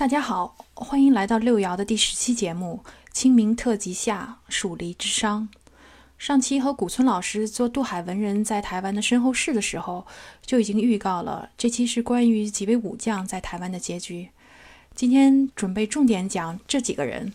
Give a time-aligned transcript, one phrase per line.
[0.00, 2.80] 大家好，欢迎来到六爻的第十期节目
[3.12, 5.42] 《清明特辑下蜀离之殇》。
[6.16, 10.06] 上期和古村老师做渡海文人在台湾的身后事的时候，
[10.40, 14.30] 就已经预告了这期是关于几位武将在台湾的结局。
[14.94, 17.34] 今天准备重点讲这几个人：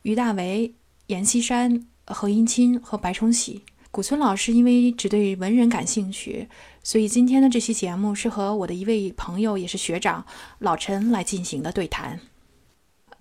[0.00, 0.72] 于大为、
[1.08, 3.62] 阎锡山、何应钦和白崇禧。
[3.90, 6.48] 古村老师因为只对文人感兴趣。
[6.86, 10.24] 所以今天的这期节目是和我的一位朋友，也是学长
[10.60, 12.20] 老陈来进行的对谈。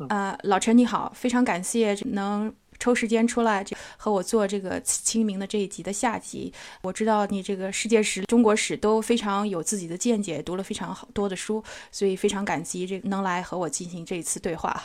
[0.10, 3.66] 呃，老陈你好，非常感谢能抽时间出来
[3.98, 6.54] 和我做这个清明的这一集的下集。
[6.84, 14.80] 我知道你这个世界史、中国史都非常有自己的见解，读了非常好多的书，所以非常感激这能来和我进行这一次对话。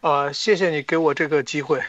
[0.00, 1.82] 呃，谢谢你给我这个机会。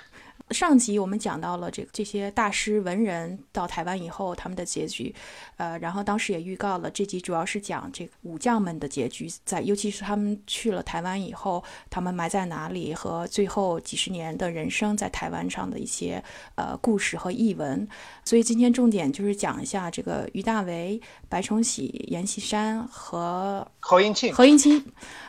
[0.54, 5.14] 上集我们讲到了这这些大师文人到台湾以后他们的结局，
[5.58, 16.24] 呃，然后当时也预告了这集主要是讲这个武将们的结局，在尤其是他们去了台湾以后，他们埋在哪里和最后几十年的人生在台湾上的一些
[16.56, 17.88] 呃故事和译文。
[18.24, 24.34] 所以今天重点就是讲一下这个于大为、白崇禧、阎锡山和何应钦。
[24.34, 24.84] 何应钦。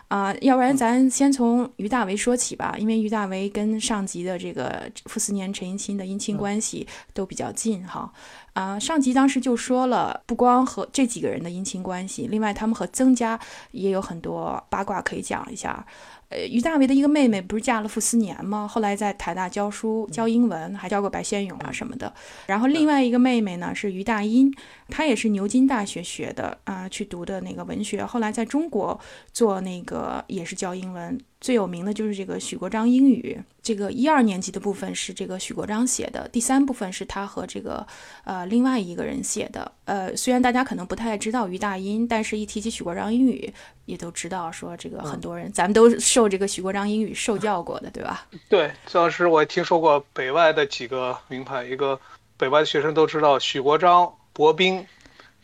[0.08, 8.12] 啊，要不然咱先从于大为说起吧，因为于大为跟上级的这个傅斯年、陈寅清的姻亲关系都比较近哈。
[8.52, 13.38] 啊，上级当时就说了，不光和这几个人的姻亲关系，另外他们和曾家
[13.72, 15.84] 也有很多八卦可以讲一下。
[16.28, 18.66] 呃，于大为的一个妹妹不是嫁了傅斯年吗？
[18.66, 22.12] 后来在台大教书教英文，还教过白先勇啊什么的。
[22.46, 24.52] 然后另外一个妹妹呢是于大英，
[24.88, 28.98] 她也是牛津大学学的啊，去读的那个文学，后来在中国
[29.32, 31.18] 做那个也是教英文。
[31.44, 37.86] 最有名的就是这个许国璋英语，这个一二年级的部分是这个许国璋写的，第三部分是他和这个
[38.24, 39.70] 呃另外一个人写的。
[39.84, 43.52] 呃，虽然大家可能不太知道于大音，但是一提起许国璋英语，
[43.84, 48.26] 也都知道说这个很多人，咱们都受这个许国璋英语受教过的，对吧？
[48.48, 52.00] 对，当时我也听说过北外的几个名牌，一个
[52.38, 54.82] 北外的学生都知道许国璋、薄冰，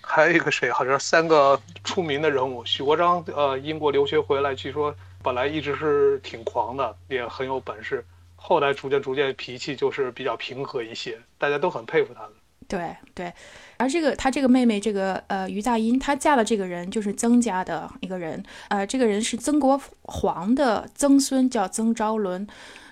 [0.00, 2.64] 还有一个谁，好像三个出名的人物。
[2.64, 4.96] 许国璋呃，英国留学回来，据说。
[5.22, 8.04] 本来一直是挺狂的，也很有本事，
[8.36, 12.28] 后来逐渐逐渐脾气就是比较平和一些，大家都很佩服他。
[12.68, 13.32] 对对，
[13.78, 22.46] 而这个他这个妹妹这个呃于大音，她嫁的这个人就是曾家的一个人，呃，这个人是曾国藩的曾孙，叫曾昭伦。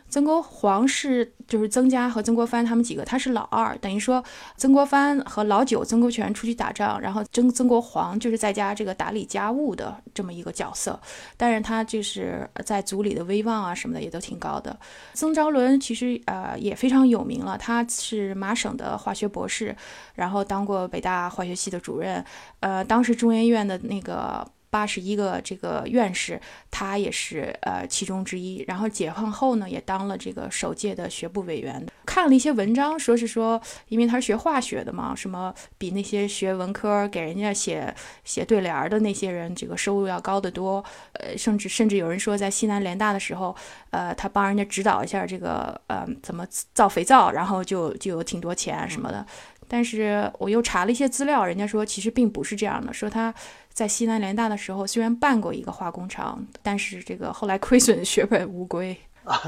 [0.09, 4.23] 曾国煌是就是曾家和曾国藩他们几个，他是老二，等于说
[4.57, 10.99] 曾国藩和老九曾国荃出去打仗，然后曾曾国煌就是在家这个打理家务的这么一个角色，
[11.37, 14.79] 但是他就是在族里的威望啊什么的也都挺高的。
[15.15, 19.77] 曾昭伦其实呃也非常有名了，他是麻省的化学博士，
[20.15, 22.25] 然后当过北大化学系的主任，
[22.61, 24.47] 呃，当时中研院的那个。
[24.71, 26.41] 八十一个这个院士，
[26.71, 28.65] 他也是呃其中之一。
[28.67, 31.87] 然后解放后呢，也当了这个首届的学部委员。
[32.07, 40.83] 看了一些文章，说是说，因为他是学化学的嘛，什么比那些学文科给人家写写对联的那些人，这个收入要高得多。
[41.13, 43.55] 呃，甚至甚至有人说，在西南联大的时候，
[43.91, 49.25] 呃，他帮人家指导一下这个呃怎么造肥皂，然后就就有挺多钱什么的。
[49.69, 53.33] 但是我又查了一些资料，人家说其实并不是这样的，说他。
[53.71, 59.39] 在西南联大的时候，虽然办过一个化工厂，但是这个后来亏损， 血本无归啊。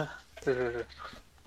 [0.44, 0.86] 是是是。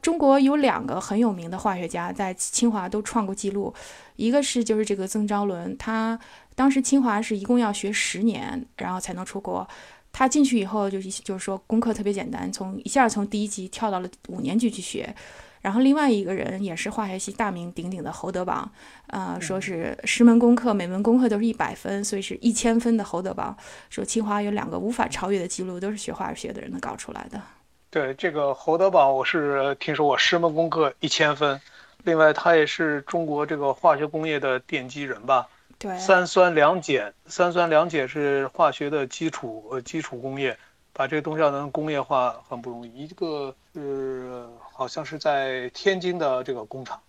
[0.02, 3.74] 中国有两个很有名的化学家在清华都创过记录，
[4.18, 6.20] 一个是就是这个曾昭伦，他
[6.56, 9.66] 当时清华是一共要学十年，然后才能出国。
[10.12, 15.16] 他进去以后就是就是说功课特别简单，从一下从第一级跳到了五年级去学。
[15.64, 18.70] 然后另外一个人也是化学系大名鼎鼎的侯德榜，
[19.08, 23.58] 呃，说是十门功课每门功课都是一百分，所以是一千分的侯德榜。
[23.90, 27.42] 说清华有两个无法超越的记录，都是学化学的人能搞出来的。
[27.90, 31.60] 对这个侯德榜，我是听说过十门功课一千分。
[32.04, 35.48] 另外，他也是中国这个化学工业的奠基人吧？
[35.80, 40.58] 对，三酸两碱，三酸两碱是化学的基础，呃，基础工业。
[40.96, 44.46] 把这个东西要能工业化很不容易，一个是
[44.84, 47.00] 好像是在天津的这个工厂，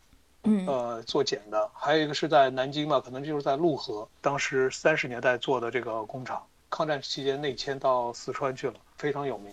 [0.44, 6.40] 嗯，呃，做茧的，还有一个是在南京吧，可能就是在陆河，当时三十年代做的这个工厂，
[6.70, 9.52] 抗战期间内迁到四川去了，非常有名。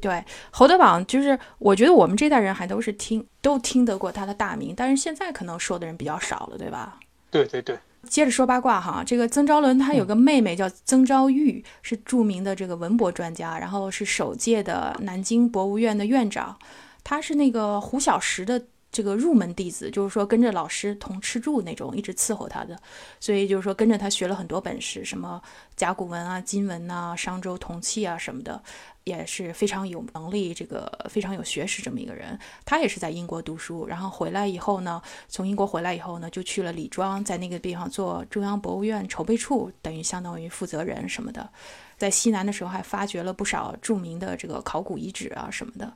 [0.00, 6.98] 对，侯德榜就是，我觉得我们这代人还都是听都听得过他的大名，但是现在可能说的人比较少了，对吧？
[7.30, 7.78] 对对对。
[8.08, 16.58] 接着说八卦哈，这个曾昭伦他有个妹妹叫曾昭玉，是著名的这个文博专家，然后是首届的南京博物院的院长。
[17.04, 22.78] 他是那个胡小石的这个入门弟子，就是说跟着老师同吃住那种，一直伺候他的，
[23.20, 25.40] 所以就是说跟着他学了很多本事，什么
[25.76, 28.62] 甲骨文啊、金文呐、商周铜器啊什么的，
[29.04, 32.38] 也是非常有能力，这个非常有学识这么一个人。
[32.66, 41.48] 他也是在英国读书，然后回来以后呢，从英国回来以后呢，就去了李庄，在那个地方做中央博物院筹备处，等于相当于负责人什么的。
[41.96, 45.90] 在西南的时候还发掘了不少著名的这个考古遗址啊什么的。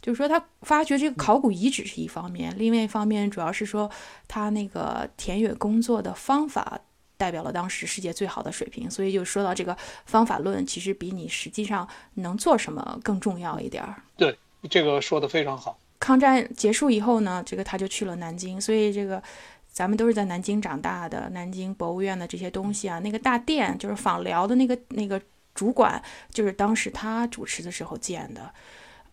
[0.00, 3.90] 就是说，他发掘这个考古遗址是一方面，另外一方面主要是说
[4.26, 6.78] 他那个田野工作的方法
[7.16, 14.02] 代表了当时世界最好的水平，所以就说到这个方法论，其实比你实际上能做什么更重要一点儿。
[14.16, 14.38] 对，
[14.70, 15.76] 这个说的非常好。
[15.98, 19.20] 抗战结束以后呢，这个他就去了南京，所以这个
[19.68, 25.20] 咱们都是在南京长大的，南京博物院的这些东西啊，那个大殿就是访辽的那个那个
[25.54, 26.00] 主管，
[26.32, 28.48] 就是当时他主持的时候建的。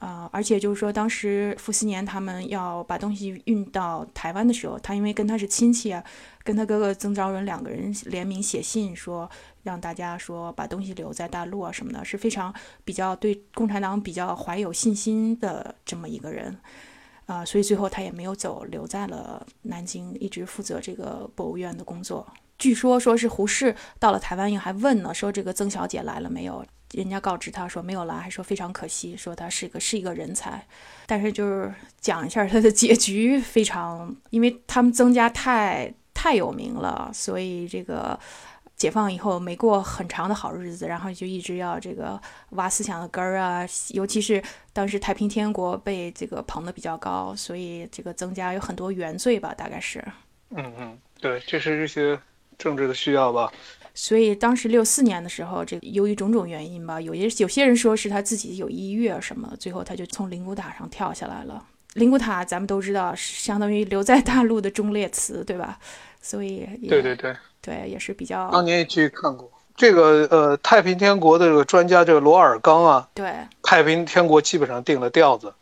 [0.05, 6.03] 啊，而且就是说，当时傅斯年他们要把东西运到台湾的时候，他因为跟他是亲戚啊，
[6.43, 9.27] 跟他哥哥曾昭仁两个人联名写信说，
[9.63, 12.53] 让大家说把东西留在大陆啊什么的，是非常
[12.83, 16.55] 比较对共产党比较怀有信心的这么一个人
[17.25, 22.27] 啊，所以最后他也没有走，留在了南京，一直负责这个博物院的工作。
[22.57, 26.65] 据说说是胡适到了台湾以后还问呢，说这个曾小姐来了没有？
[26.93, 30.65] 人家告知他说没有来，还说非常可惜，说他是个是一个人才，
[31.05, 38.17] 但是就是讲一下他的结局非常，因为他们曾家太太有名了，所以这个
[38.77, 42.21] 解放以后没过很长的好日子，然后就一直要这个
[42.51, 44.41] 挖思想的根儿啊，尤其是
[44.71, 50.01] 当时太平天国被这个捧得比较高，所以这个曾家有很多原罪吧，大概是。
[50.51, 52.17] 嗯嗯，对，这是这些
[52.57, 53.51] 政治的需要吧。
[53.93, 61.63] 所以当时六四年的时候，这由于种种原因吧，有些有些人说是他自己有抑郁啊什么，最后他就从灵谷塔上跳下来了。
[61.93, 65.79] 灵谷塔咱们都知道是相当于留在大陆的忠烈祠，对吧？
[66.21, 68.51] 所以对对对对，也是比较。
[68.51, 73.31] 当年也去看过这个呃太平天国的这个专家这个罗尔刚啊，对
[73.63, 75.53] 太平天国基本上定了调子。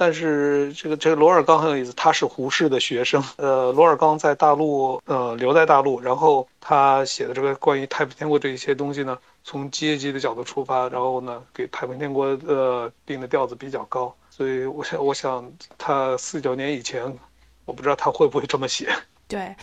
[0.00, 3.22] 但是这个这个罗尔刚很有意思，他是胡适的学生。
[3.36, 14.16] 呃，罗尔刚在大陆，呃，留在大陆，然后他写的这个关于太平天国这一些东西呢，从阶级的角度出发，然后呢，给太平天国呃定的调子比较高。
[14.30, 17.14] 所以我想，我想他四九年以前，
[17.66, 18.88] 我不知道他会不会这么写。
[19.28, 19.54] 对。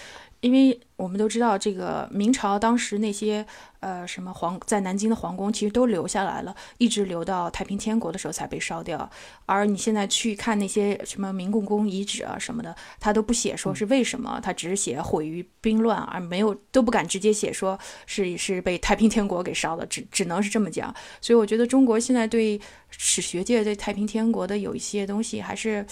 [0.48, 3.46] 因为我们都知道，这个明朝当时那些
[3.82, 9.10] 呃什么皇在南京的皇宫，其实都留下来了，一直留到太平天国的时候才被烧掉。
[9.46, 20.96] 而你现在去看那些什么明故宫遗址啊什么的，他都不写说是为什么，他只是写毁于兵乱，而没有都不敢直接写说是是被太平天国给烧了，只只能是这么讲。
[21.20, 22.58] 所以我觉得中国现在对
[22.90, 25.86] 史学界对太平天国的有一些东西，还是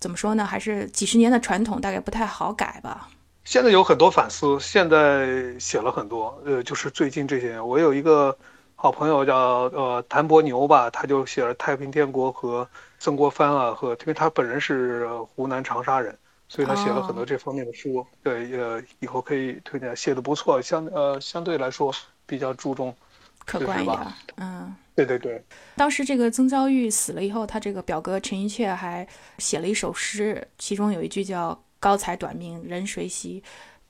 [0.00, 0.46] 怎么说呢？
[0.46, 3.10] 还是几十年的传统，大概不太好改吧。
[3.48, 6.38] 现在有很多反思，现在写了很多。
[6.44, 8.36] 呃，就是最近这些年，我有一个
[8.74, 9.34] 好朋友叫
[9.72, 12.68] 呃谭伯牛吧，他就写了太平天国和
[12.98, 16.14] 曾国藩啊，和因为他本人是湖南长沙人，
[16.46, 18.06] 所以他写了很多这方面的书。
[18.22, 21.90] 对，呃，以后可以推荐，写的不错，相呃相对来说
[22.26, 22.94] 比较注重
[23.46, 23.98] 客观一点。
[24.36, 25.42] 嗯，对对对。
[25.74, 29.08] 当时这个曾昭玉死了以后，他这个表哥陈寅恪还
[29.38, 31.58] 写了一首诗，其中有一句叫。
[31.78, 33.42] 高才短命人谁惜？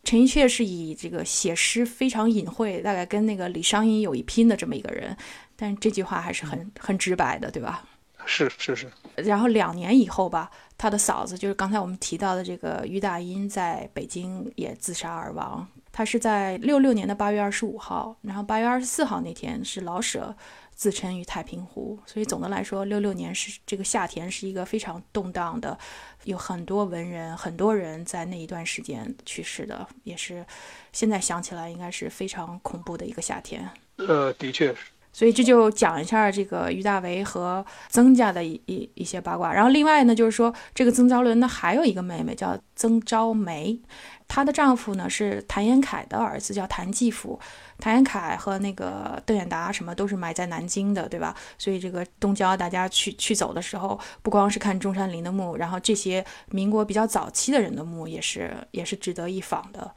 [0.05, 5.15] 陈寅恪是以这个写诗非常隐晦，大概跟那个李商隐有一拼的这么一个人，
[5.57, 7.85] 但这句话还是很很直白的，对吧？
[8.25, 8.91] 是是是。
[9.17, 15.67] 然后两年以后吧，他的嫂子就是刚才我们提到的这个于大音，在北京也自杀而亡。
[15.91, 20.35] 他是在六六年的八月二十五号，然后八月二十四号那天是老舍。
[20.79, 25.77] 自称于太平湖，所以总的来说，六六年是这个夏天是一个非常动荡的，
[26.23, 30.47] 有很多文人，很多人在那一段时间去世的，也是
[30.93, 33.69] 现在想起来应该是非常恐怖的一个夏天。
[33.97, 34.77] 呃，的确是。
[35.11, 39.53] 所以这就讲一下这个于大为和曾家的一一一些八卦。
[39.53, 43.81] 然后另外呢，就是说这个曾昭伦呢还有一个妹妹叫曾昭梅，
[44.29, 47.41] 她的丈夫呢是谭延闿的儿子，叫谭继甫。
[47.79, 51.35] 谭延闿和那个邓演达什么都是埋在南京的，对吧？
[51.57, 59.95] 所以这个东郊大家去去走的时候，不光是看中山陵的墓，然后这些民国比较早期的人的墓也是也是值得一访的。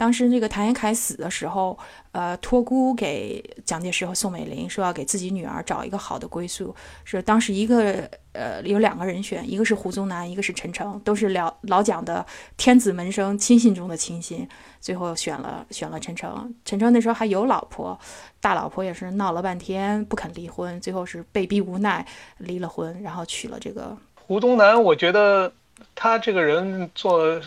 [0.00, 1.78] 当时那个谭延闿死的时候，
[2.12, 6.74] 呃，托孤给蒋介石和宋美龄，说要给自己女儿找一个好的归宿。
[7.04, 12.24] 是当时一个呃有两个人选，一个是胡宗南，一个是陈诚，都是老老蒋的
[12.56, 14.48] 天子门生亲信中的亲信。
[14.80, 16.54] 最后选了选了陈诚。
[16.64, 18.00] 陈诚那时候还有老婆，
[18.40, 22.06] 大老婆也是闹了半天不肯离婚，最后是被逼无奈
[22.38, 24.82] 离了婚，然后娶了这个胡宗南。
[24.82, 25.52] 我觉得
[25.94, 27.40] 他这个人做，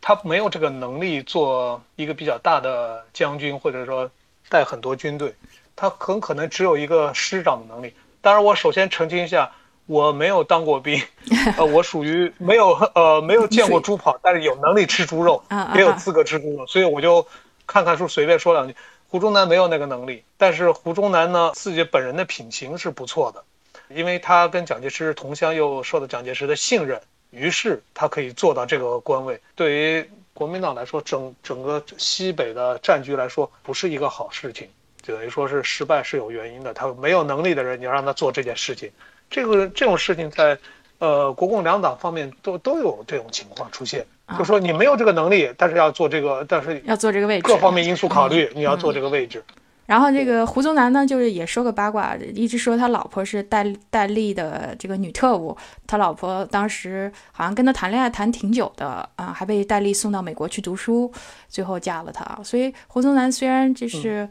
[0.00, 4.10] 他没有这个能力做一个比较大的将军，或者说
[4.48, 5.34] 带很多军队，
[5.76, 7.94] 他很可能只有一个师长的能力。
[8.20, 9.50] 当然，我首先澄清一下，
[9.86, 11.02] 我没有当过兵，
[11.56, 15.42] 呃，我属于没有呃没有见过猪跑，但是有能力吃猪肉，
[15.74, 17.26] 也有资格吃猪肉，所以我就
[17.66, 18.74] 看看书，随便说两句。
[19.08, 23.42] 胡宗南没有那个能力，但是胡宗南呢，自己本人的品行是不错的，
[23.88, 29.40] 因为他跟蒋介石同乡，又受到蒋介石的信任，于是他可以做到这个官位。
[29.54, 34.68] 对于国民党来说，整整个西北的战局来说，不是一个好事情，
[35.04, 36.72] 等于说是失败是有原因的。
[36.72, 38.90] 他没有能力的人，你要让他做这件事情，
[39.30, 40.56] 这个这种事情在，
[40.98, 44.06] 呃，国共两党方面都都有这种情况出现。
[44.38, 49.44] 就说你没有这个能力，但是要做这个，但是要做这个位置，各方面因素考虑，你要做这个位置。
[49.90, 61.12] 然后这个胡宗南呢，就是也说个八卦，一直说他老婆是戴戴笠的这个女特务，他老婆当时好像跟他谈恋爱谈挺久的啊，还被戴笠送到美国去读书，
[61.48, 62.40] 最后嫁了他。
[62.44, 64.28] 所以胡宗南虽然就是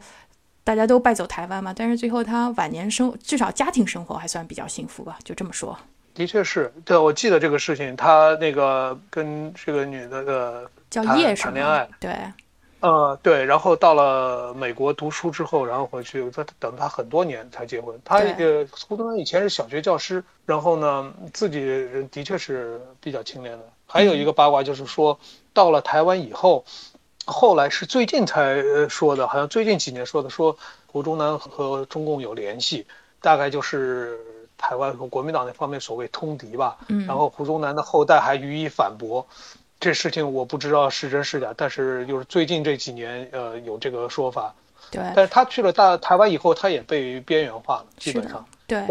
[0.64, 5.78] 大家都败走台湾嘛，但是最后他晚年生至少家庭生活还算比较幸福吧，就这么说。
[6.14, 12.16] 的确是对，我记得这个事情，他那个跟这个女的的叫叶谈恋爱，对，
[12.80, 18.00] 呃，对，然后到了美国读书之后，然后回去，他等他很多年才结婚。
[18.04, 23.64] 他呃，胡宗南以前是小学教师，然后呢，自己人的确是比较清廉的。
[23.86, 25.18] 还有一个八卦就是说，
[25.52, 26.64] 到了台湾以后，
[27.24, 30.56] 后来是最近才说的，好像最近几年说的，说
[30.86, 32.86] 胡宗南和中共有联系，
[33.20, 34.18] 大概就是。
[34.62, 39.26] 台湾和国民党那方面所谓通敌吧，嗯，然后胡宗南的后代还予以反驳，
[39.80, 44.54] 这事情我不知道是真是假，但是就是最近这几年，呃，有这个说法，
[44.90, 48.86] 对，但是他去了大台湾以后，他也被边缘化了，基本上，对，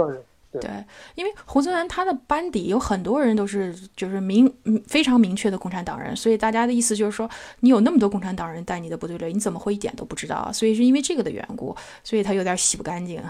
[0.51, 4.51] 对，因为胡宗南他的班底有很多人都是就是明
[4.87, 7.29] 非常明确的共产党人，所以大家的意思就是说，
[7.59, 10.51] 你有那么多共产党人带你的部队里，你怎么会一点都不知道？
[10.51, 13.21] 所以是因为这个的缘故，所以他有点洗不干净。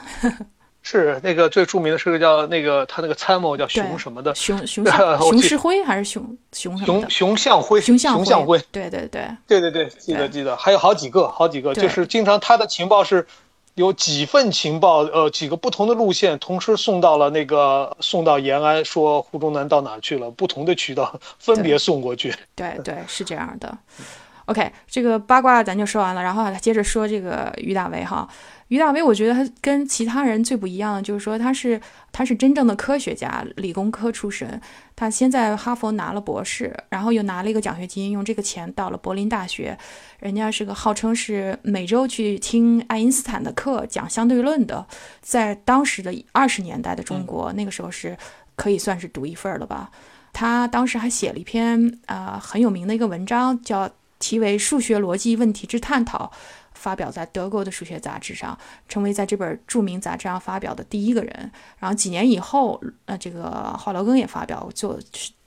[0.81, 13.27] 是那个最著名的是个叫那个他那个参谋叫熊什么的熊 熊熊世辉还是熊熊什么熊熊向辉熊向辉对对对对对对记得记得还有好几个好几个就是经常他的情报是
[13.75, 23.77] 有几份情报呃几个不同的路线同时送到了那个送到延安说胡宗南到哪去了不同的渠道 分别送过去对对是这样的
[24.49, 28.27] OK 这个八卦咱就说完了然后接着说这个于大为哈。
[28.69, 34.61] 于大为，我觉得他跟其他人最不一样的就是说，他是他是真正的科学家，理工科出身。
[34.95, 39.75] 他先在哈佛拿了博士，然后又拿了一个奖学金，用这个钱到了柏林大学。
[40.19, 44.85] 人家是个号称是每周去听爱因斯坦的课，讲相对论的。
[45.19, 48.15] 在当时的二十年代的中国，那个时候是
[48.55, 49.89] 可以算是独一份了吧。
[50.31, 53.89] 他当时还写了一篇啊很有名的一个文章，叫
[54.19, 56.31] 题为《数学逻辑问题之探讨》。
[56.75, 58.57] 发表在德国的数学杂志上，
[58.87, 61.51] 成为在这本著名杂志上发表的第一个人。
[61.77, 64.97] 然后几年以后，呃，这个华罗庚也发表做，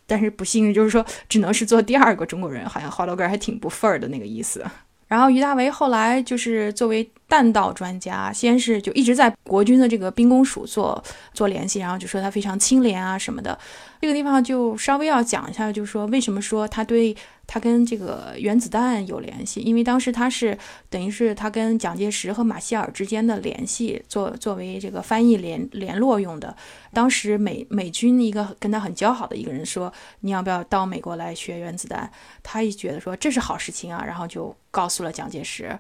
[0.06, 2.68] 但是不幸就是说，只能是做第二个中国人。
[2.68, 4.62] 好像华罗庚还挺不忿儿的那个意思。
[5.08, 11.02] 然后于大为后来就是作为弹道专家，先是就一直在国军的这个兵工署做
[11.32, 13.58] 做联系，然后就说他非常清廉啊什么的。
[14.02, 17.16] 这个地方就稍微要讲一下，就是说为什么说他对。
[17.46, 20.56] 他跟这个原子弹有联系，因为当时他是
[20.88, 26.56] 等于是他跟蒋介石和马歇尔之间的联系，作作为这个翻译联联络用的。
[26.92, 32.10] 当时美美军一个跟他很交好的一个人说：“你要不要到美国来学原子弹？”
[32.42, 35.78] 他一觉得说这是好事情啊，然后就告诉了蒋介石。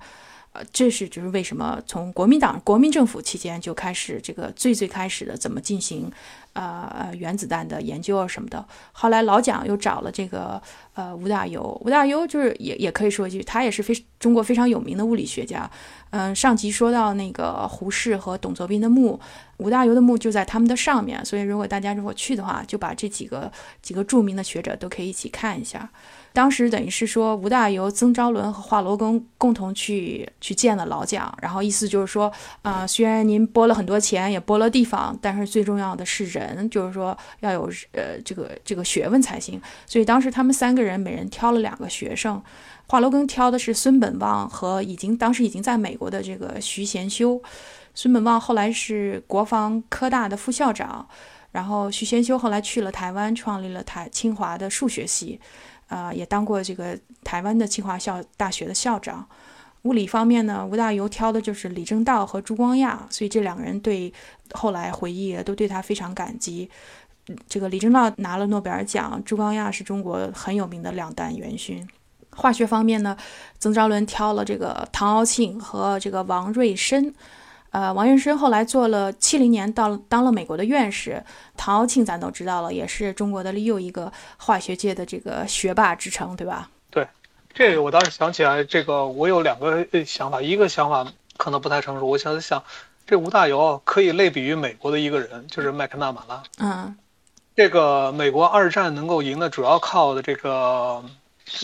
[0.54, 6.12] 呃，这是就是为什么从国民党国民政府期间就开始这个最最开始的怎么进行。
[6.54, 8.64] 呃，原子弹的研究啊什么的。
[8.92, 10.60] 后来老蒋又找了这个
[10.94, 15.70] 呃吴大猷，吴大猷就是也也可以说一句，他也是非中国非常有名的物理学家。
[16.10, 19.18] 嗯，上集说到那个胡适和董作宾的墓，
[19.62, 23.50] 吴大猷的墓就在他们的上面，所以如果大家如果去的话，就把这几个
[23.80, 25.88] 几个著名的学者都可以一起看一下。
[26.34, 39.60] 当时等于是说，吴大猷、曾昭伦和华罗庚共同去去见了老蒋，然后意思就是说，啊，虽然您拨了很多钱，也拨了地方，但是最重要的是人，就是说要有呃这个这个学问才行。
[39.86, 42.42] 所以当时他们三个人每人挑了两个学生，
[42.86, 47.42] 华罗庚挑的是孙本旺和已经当时已经在美国的这个徐贤修。
[47.94, 51.06] 孙本旺后来是国防科大的副校长，
[51.50, 55.40] 然后徐贤修后来去了台湾，创立了台清华的数学系。
[55.88, 59.28] 啊，也当过这个台湾的清华校大学的校长。
[59.82, 64.10] 物理方面呢，吴大猷挑的就是李政道和朱光亚，所以这两个人对
[64.54, 66.70] 后来回忆都对他非常感激。
[67.46, 71.86] 这个李政道拿了诺贝尔奖，朱光亚是中国很有名的两弹元勋。
[72.30, 73.14] 化学方面呢，
[73.58, 77.12] 曾昭伦挑了这个唐敖庆和这个王瑞生。
[77.72, 81.24] 呃，王瑞生后来做了七零年到当了美国的院士。
[81.56, 86.68] 唐敖庆咱都知道了，也是中国的又一个化学界的这个学霸之称，对吧？
[86.90, 87.08] 对，
[87.54, 92.62] 这个我倒是想起来，这个我有两个想法，一个想法可能不太成熟，我想想，
[93.06, 96.42] 这吴大猷可以类比于美国的一个人，就是麦克纳马拉。
[96.58, 96.94] 嗯，
[97.56, 101.02] 这个美国二战能够赢的主要靠的这个。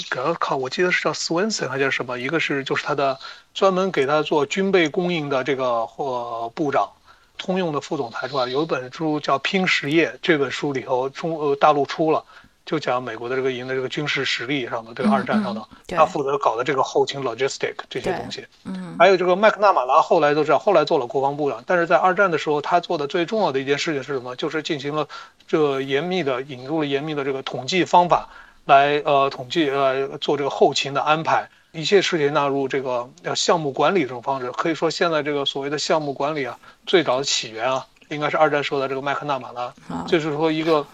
[0.08, 2.18] 主要靠，我记得是叫 Swenson 还叫什么？
[2.18, 3.18] 一个是就是他的
[3.54, 6.90] 专门给他做军备供应的这个或部长，
[7.38, 12.22] 通用的副总裁出来有一本书叫《拼实业》，这本书里头中呃大陆出了，
[12.66, 18.46] 就讲美国的这个赢的这个军事实力上的这个二战上的，他负责搞的这个后勤 logistic 这些东西。
[18.64, 24.36] 嗯，还有这个麦克纳马拉后来都知道，后来做了国防部长，但是在二战的时候，他做的最重要的一件事情是什么？
[24.36, 25.08] 就是进行了
[25.46, 28.28] 这严密的引入了严密的这个统计方法。
[28.68, 34.52] 来呃统计呃做这个后勤的安排，一切事情纳入这个呃项目管理这种方式。
[34.52, 39.72] 可以说现在这个所谓的项目管理啊，最早的起源啊，应该是二战时候的这个麦克纳马拉，
[40.06, 40.86] 就是说一个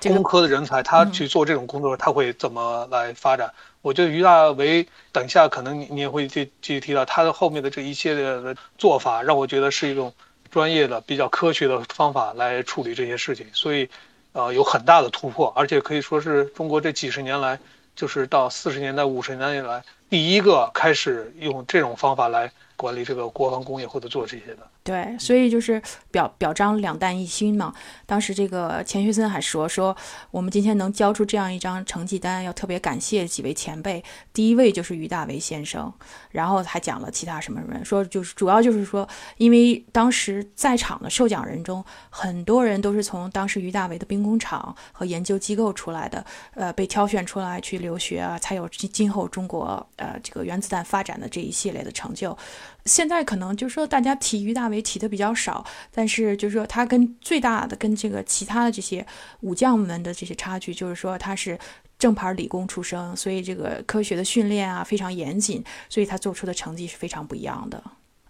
[0.00, 3.52] 工科的人才，他去做这种工作，他会怎么来发展？
[3.82, 10.14] 我觉得于大为等一下可能你你也会继继续提到他的后面的这一系列的做法，让我觉得是一种
[10.50, 13.90] 专业的、比较科学的方法来处理这些事情，所以。
[14.34, 17.56] 呃，有很大的突破，而且可以说是中国这几十年来，
[17.94, 24.58] 就是到四十年代、五十年代以来，第一个开始用这种方法来管理这个国防工业或者做这些的。
[24.84, 25.80] 对，所以就是
[26.10, 27.72] 表表彰两弹一星嘛。
[28.04, 29.96] 当时这个钱学森还说说，
[30.30, 34.04] 我们今天能交出这样一张成绩单，要特别感谢几位前辈。
[34.34, 35.90] 第一位就是于大为先生，
[36.32, 39.08] 然后还讲了其他什么什么，说就是主要就是说，
[39.38, 52.36] 因为当时在场的受奖人中，很多人都是从当时于大为的兵工厂和研究机构出来的，呃，被挑选出来去留学啊，才有今今后中国呃这个原子弹发展的这一系列的成就。
[52.84, 59.06] 现在可能就是说大家提于大为提的比较少，但是就是说他跟最大的跟这个其他的这些
[59.40, 61.58] 武将们的这些差距，就是说他是
[61.98, 67.82] 正牌理工出身，所以这个科学的训练啊非常严谨，所以他做出的成绩是非常不一样的。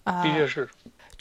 [0.04, 0.68] 啊，的确是。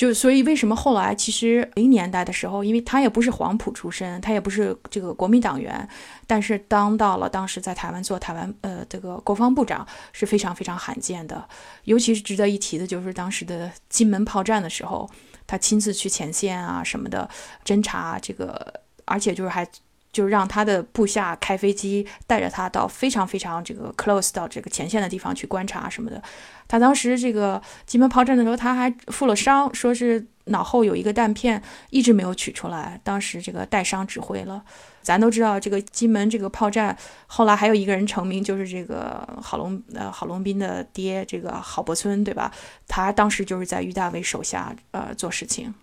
[0.03, 5.87] 就所以，为什么后来其实零年代的时候，因为他也不是黄埔出身，他也不是这个国民党员，
[6.27, 11.47] 但是当到了当时在台湾做台湾呃这个国防部长是非常非常罕见的。
[11.85, 15.09] 尤其是值得一提的就是当时的金门炮战的时候，
[15.47, 17.29] 他亲自去前线啊什么的
[17.63, 19.65] 侦查这个，而且就是还。
[20.13, 26.21] 就让他的部下开飞机带着他到非常非常这个 close 到这个前线的地方去观察什么的。
[26.67, 34.63] 他当时这个金门炮战的时候，他还负了伤，说是脑后有一个弹片一直没有取出来，当时这个带伤指挥了。
[35.01, 36.97] 咱都知道这个金门这个炮战，
[37.27, 42.49] 后来还有一个人成名，就是这个郝龙呃郝龙斌的爹这个郝柏村，对吧？
[42.87, 45.73] 他当时就是在于大为手下呃做事情。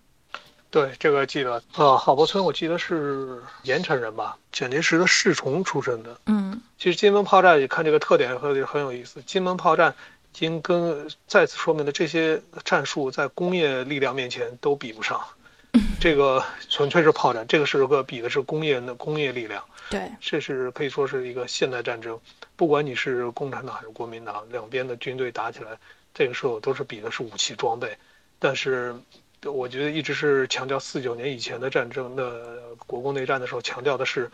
[0.70, 6.16] 对这个记得，呃，郝柏村我记得是盐城人吧，蒋介石的侍从出身的。
[6.26, 9.20] 嗯，其实金门炮战，你看这个特点很很有意思。
[9.22, 9.96] 金门炮战
[10.32, 15.20] 已经跟再次说明了这些战术在工业力量面前都比不上。
[16.00, 19.64] 这个纯粹是炮战，这个是个比的是工业的工业力量。
[19.90, 22.20] 对，这是可以说是一个现代战争，
[22.54, 25.78] 不管你是共产党还是国民党，两边的军队打起来，
[26.14, 27.98] 这个时候都是比的是武器装备，
[28.38, 28.94] 但是。
[29.44, 34.30] 我觉得一直是强调四九年以前的战争的国共内战的时候，强调的是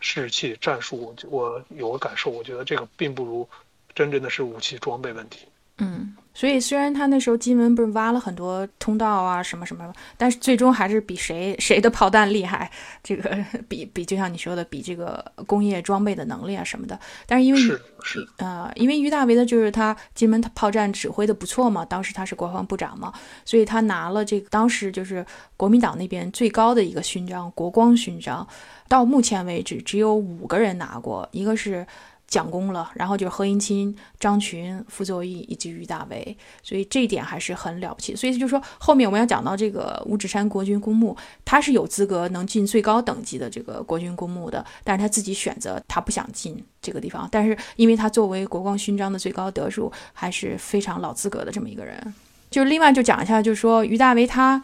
[0.00, 1.14] 士气战术。
[1.28, 3.48] 我有个感受，我觉得这个并不如
[3.94, 5.46] 真正的是武器装备问题。
[5.78, 6.16] 嗯。
[6.38, 12.70] 所以虽然他那时候金门不是挖了很多通道啊什么什么，但是最终还是比谁谁的炮弹厉害，
[13.02, 16.96] 这个 比比就像你说的比这个工业装备的能力啊什么的。
[17.26, 23.12] 但是因为是是呃，因为于大为的就是他金门炮战指挥的不错嘛，当时他是国防部长嘛，
[23.44, 28.46] 所以他拿了这个当时就是国民党那边最高的一个勋章——国光勋章，
[28.86, 31.84] 到目前为止只有五个人拿过，一个是。
[32.28, 38.14] 讲功了，然后就是何应钦、张群、傅作义以及于大为，所以这一点还是很了不起。
[38.14, 47.26] 所以就是说，后面我们要讲到这个五指山国军公墓，他是有资格能进最高等级的这个国军公墓的，但是他自己选择他不想进这个地方。
[47.32, 52.14] 但是因为他作为国光勋章的最高得数，还是非常老资格的这么一个人。
[52.50, 54.62] 就另外就讲一下，就是说于大为他。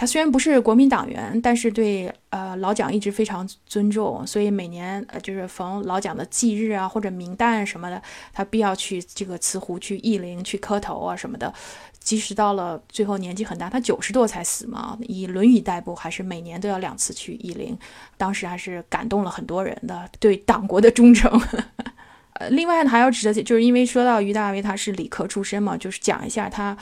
[0.00, 8.00] 他虽然不是国民党员，但是对呃老蒋一直非常尊重，所以每年呃就是逢老蒋的忌日啊或者名旦什么的，
[8.32, 11.52] 他必要去这个慈湖去义陵去磕头啊什么的。
[11.98, 17.78] 即使到了最后年纪很大，他九十多才死嘛，以轮椅代步，还是每年都要两次去义陵，
[18.16, 21.30] 当时还是感动了很多人的对党国的忠诚。
[22.40, 26.74] 呃，另外呢还要指的，就是因为说到于大为他是理科出身嘛，就是讲一下他。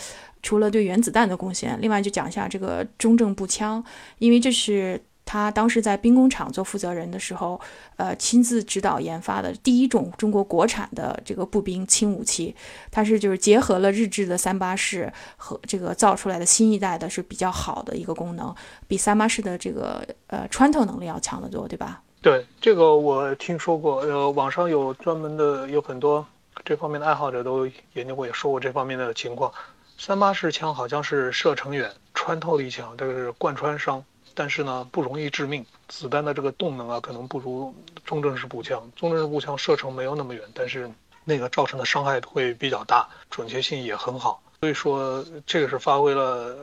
[0.42, 3.82] 除了对原子弹的贡献，另外就讲一下这个中正步枪，
[4.18, 7.60] 因为这是他当时在兵工厂做负责人的时候，
[7.96, 12.54] 呃，亲自指导研发的第一种中国国产的这个步兵轻武器。
[12.90, 18.54] 它是就是结合了日制的三八式和这个造出来的新一代的是比较好的一个功能，
[18.86, 22.02] 比三八式的这个呃穿透能力要强得多，对吧？
[22.22, 26.24] 对，这个我听说过，呃，网上有专门的有很多
[26.64, 29.52] 这方面的爱好者都研究过，也说过这方面的情况。
[30.00, 35.66] 三八式枪好像是射程远、穿透力强，这个是贯穿伤，但是呢不容易致命。
[35.88, 38.90] 子弹的这个动能啊，可能不如中正式步枪。
[38.94, 40.88] 中正式步枪射程没有那么远，但是
[41.24, 44.40] 那个造成的伤害会比较大，准确性也很好。
[44.60, 46.56] 所以说，这个是发挥了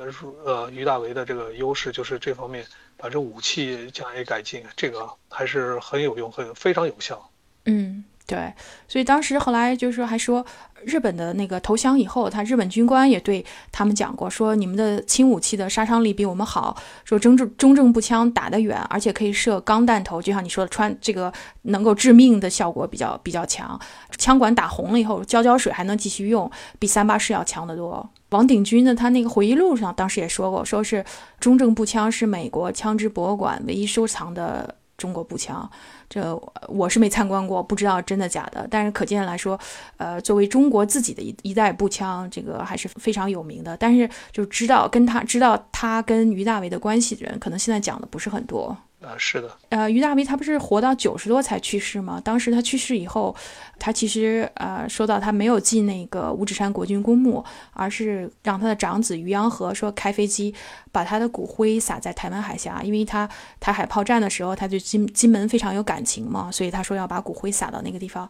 [0.45, 7.30] 呃于大为的这个优势，就是这方面把这武器加以改进，这个还是很有用，很非常有效。
[7.65, 8.54] 嗯，对。
[8.88, 10.46] 所以当时后来就是还说。
[10.86, 21.34] 日本的那个投降以后，他日本军官也对他们讲过，说你们的轻武器的杀伤力比我们好，说中正中正步枪打得远，而且可以射钢弹头，就像你说的，穿这个
[21.64, 23.80] 能够致命的效果比较比较强，
[24.20, 28.08] 枪管打红了以后浇浇水还能继续用，比三八式要强得多。
[28.30, 31.04] 王鼎钧呢，他那个回忆录上当时也说过，说是
[31.40, 34.76] 中正步枪是美国枪支博物馆唯一收藏的。
[34.97, 35.69] 中国步枪，
[36.10, 36.36] 这
[36.67, 38.67] 我是没参观过，不知道真的假的。
[38.69, 39.60] 但是可见来说，
[39.97, 43.75] 呃，作为中国自己的一一代步枪，这个还是非常有名的。
[43.77, 48.75] 但是就知道跟他知道他跟于大为的关系的人，可能现在讲的不是很多。
[49.06, 52.20] 啊，是的，呃，于大为他不是活到九十多才去世吗？
[52.24, 53.36] 当时他去世以后，
[53.78, 60.52] 他其实呃说到他没有进那个五指山国军公墓，而是让他的长子于洋和说开飞机
[60.91, 68.28] 把他的骨灰撒在台湾海峡，因为他台海炮战的时候，他对金金门非常有感情嘛，所以他说要把骨灰撒到那个地方。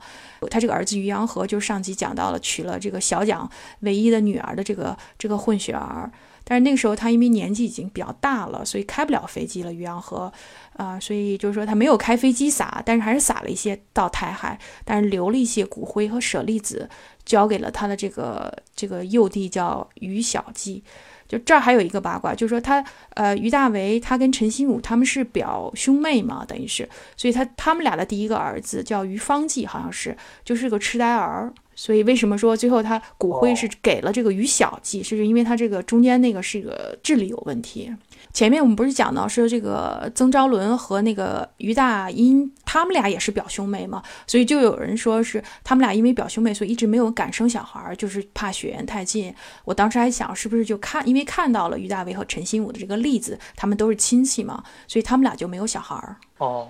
[0.50, 6.12] 他这个儿子于洋和就上集讲到了娶了这个小蒋唯一的女儿的这个这个混血儿。
[6.48, 9.74] 但是那个时候他因为年纪已经比较大了，所以开不了飞机了。
[9.74, 10.32] 于洋和，
[10.76, 16.90] 啊，所以就是说他没有开飞机撒，但是还是撒了一些到台海，但是留了一些骨灰和舍利子，
[17.26, 20.84] 交给了他的这个这个幼弟叫于小季。
[21.28, 22.86] 就这儿还有一个八卦，就是说他，
[23.16, 31.52] 呃，于大为他跟陈新武他们是表兄妹嘛，等于是，所以他他们俩的第一个儿子叫于方济，好像是就是个痴呆儿。
[31.78, 35.02] 所以为什么说最后他骨灰是给了这个于小季？
[35.02, 37.92] 是因为他这个中间那个是个智力有问题。
[38.36, 49.34] 前面我们不是讲到说这个曾昭伦和那个于大英，他们俩也是表兄妹嘛，所以就有人说是他们俩因为表兄妹，所以一直没有敢生小孩，就是怕血缘太近。
[49.64, 55.96] 我当时还想是不是就看，因为看到了于大为和陈新武的这个例子，他们都是亲戚嘛，所以他们俩就没有小孩。
[56.40, 56.68] 哦。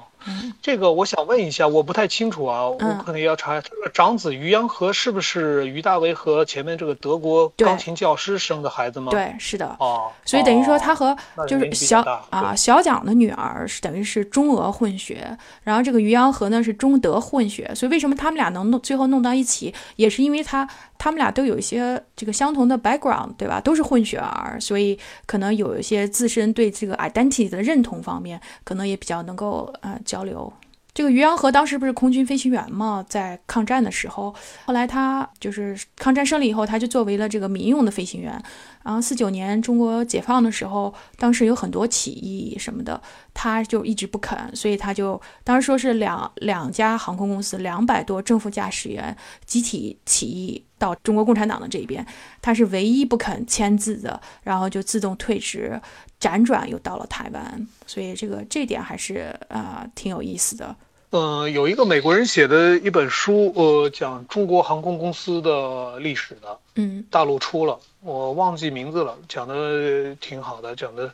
[0.62, 3.60] 这个我想问一下，我不太清楚啊，我可能要查。
[3.62, 9.12] 这个长子于洋和是不是于大为和前面这个德国钢琴教师生的孩子吗？
[9.12, 9.76] 对，是的。
[9.80, 11.16] 哦，所以等于说他和
[11.48, 20.68] 就是小啊小蒋的女儿是等于是中俄混血，然后这个于洋和呢是中德混血，所以为什么他们俩能弄最后弄到一起，也是因为他
[21.06, 23.62] 他们俩都有一些这个相同的 background，对吧？
[23.62, 30.00] 都是混血儿，所以可能有一些自身对这个 identity 的认同方面，可能也比较能够呃。
[30.04, 30.52] 交流，
[30.94, 34.34] 这个于洋和当时不是空军飞行员嘛，在抗战的时候，
[34.66, 38.42] 后来他就是抗战胜利以后，他就作为了这个民用的飞行员。
[38.84, 43.02] 然后四九年中国解放的时候，当时有很多起义什么的，
[43.34, 49.16] 他就一直不肯，所以他就当时说是两两家航空公司两百多正副驾驶员
[49.46, 52.06] 集体起义到中国共产党的这边，
[52.42, 55.80] 他是唯一不肯签字的，然后就自动退职。
[56.18, 60.76] 辗转又到了台湾，所以这个这点还是啊挺有意思的。
[61.12, 66.58] 嗯，有一个美国人写的一本书，呃，讲中国航空公司的历史的。
[66.76, 71.14] 嗯，大陆出了，我忘记名字了，讲的挺好的，讲的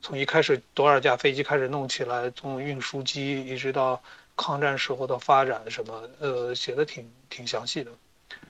[0.00, 4.00] 从一开始多少架飞机开始弄起来，从运输机一直到
[4.36, 7.90] 抗战时候的发展什么，呃，写的挺挺详细的。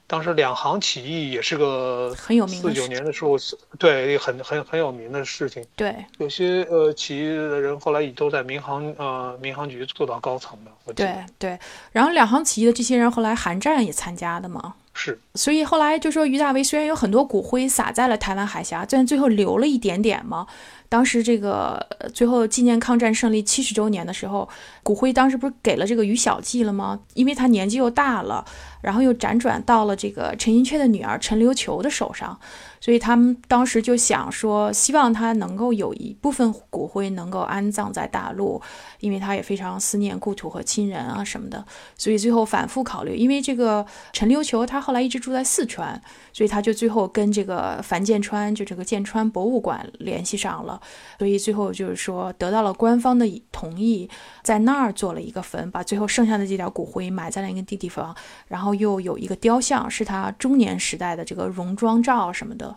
[0.06, 3.36] 当时两航起义也是个很有名四九年的时候，
[3.78, 5.64] 对，很很很有名的事情。
[5.74, 10.70] 对，有些呃起义的人后来也都在民航呃民航局做到高层的。
[10.94, 11.58] 对对，
[11.90, 14.74] 然后两航起义的这些人后来韩战也参加的嘛。
[14.94, 15.18] 是。
[15.34, 20.46] 所以后来就说于大为虽然有很多骨灰撒在了台湾海峡，但最后留了一点点嘛。
[20.88, 24.48] 当时这个最后纪念抗战胜利七十周年的时候，
[24.82, 27.00] 骨灰当时不是给了这个于小季了吗？
[27.14, 28.44] 因为他年纪又大了，
[28.80, 32.38] 然后又辗转到了这个陈寅恪的女儿陈留球的手上。
[32.78, 38.62] 所以他们当时就想说，希望他能够有一部分骨灰能够安葬在大陆，
[39.00, 41.64] 因为他也非常思念故土和亲人啊什么的。
[41.96, 46.00] 所以最后反复考虑，因为这个陈留球他后来一直住在四川，
[46.36, 50.78] 所以他就最后跟这个樊建川就这个建川博物馆联系上了。
[51.18, 54.06] 所以最后就是说得到了官方的同意，
[54.42, 58.14] 在那儿做了一个坟，把最后剩下的这点骨灰埋在了一个地方，
[58.48, 62.76] 然后又有一个雕像，是他中年时代的这个戎装照什么的。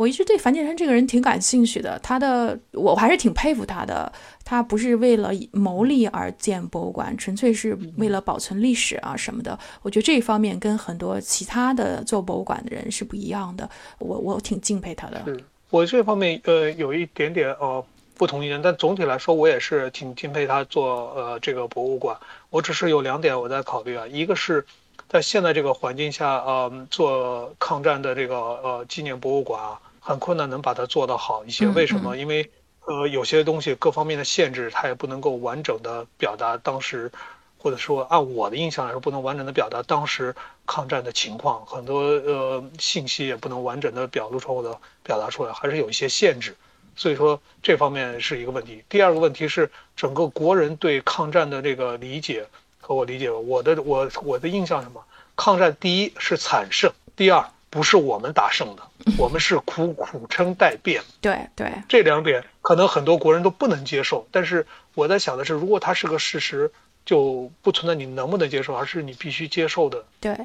[0.00, 4.10] 我一直对樊建川这个人挺感兴趣的，他的我还是挺佩服他的。
[4.42, 9.58] 他不是为了牟利而建博物馆，纯粹是为了保存历史啊什么的。
[9.82, 13.68] 我觉得这一方面跟很多其他的做博物馆的人是不一样的。
[13.98, 15.22] 我我挺敬佩他的。
[15.26, 17.84] 嗯，我这方面呃有一点点呃
[18.16, 22.16] 不同意见，但总体来说我也是挺敬佩他做呃这个博物馆。
[22.48, 24.64] 我只是有两点我在考虑啊，一个是。
[25.08, 31.68] 在现在这个环境下，呃，做抗战的这个呃纪念博物馆啊，很困难能把它做到好一些。
[31.68, 32.16] 为什么？
[32.16, 32.50] 因为
[32.86, 37.12] 呃有些东西各方面的限制，它也不能够完整的表达当时，
[37.58, 40.34] 或者说按我的印象来说，不能完整的表达当时
[40.66, 46.56] 抗战的情况，很多呃信息也不能完整的表露出的表达出来，还是有一些限制。
[46.96, 48.82] 所以说这方面是一个问题。
[48.88, 52.46] 第二个问题是整个国人对抗战的这个理解。
[52.82, 55.04] 和我理解，我的我我的印象什么？
[55.36, 58.82] 抗战第一是惨胜，第二不是我们打胜的，
[59.16, 61.02] 我们是苦苦撑待变。
[61.20, 64.26] 对对，这两点可能很多国人都不能接受。
[64.30, 66.70] 但是我在想的是，如果它是个事实，
[67.06, 70.04] 就不存在你能不能接受，而是你必须接受的。
[70.20, 70.36] 对，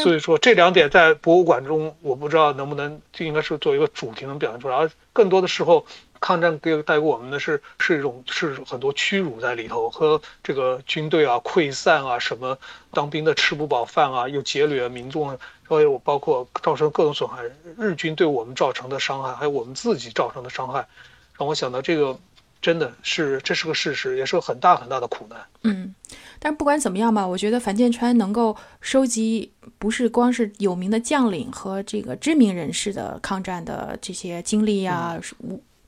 [0.00, 5.86] 所以说这两点在博物馆中，我不知道能不能，就应该是作为一个主题能表现出来，而更多的时候。
[6.24, 12.56] 抗战给带给我们的是是一种是很多屈辱在里头，和这个军队啊溃散啊，什么
[12.92, 15.36] 当兵的吃不饱饭啊，又劫掠民众，
[16.04, 17.42] 包括造成各种损害，
[17.78, 20.86] 日军对我们造成的伤害，还有我们自己造成的伤害，
[21.38, 22.18] 让我想到这个
[22.60, 25.38] 真的是这是个事实，也是个很大很大的苦难。
[25.62, 25.94] 嗯，
[26.38, 35.18] 但是不管怎么样吧，我觉得樊建川能够收集不是光是有名的将领和这个知名人士的抗战的这些经历呀，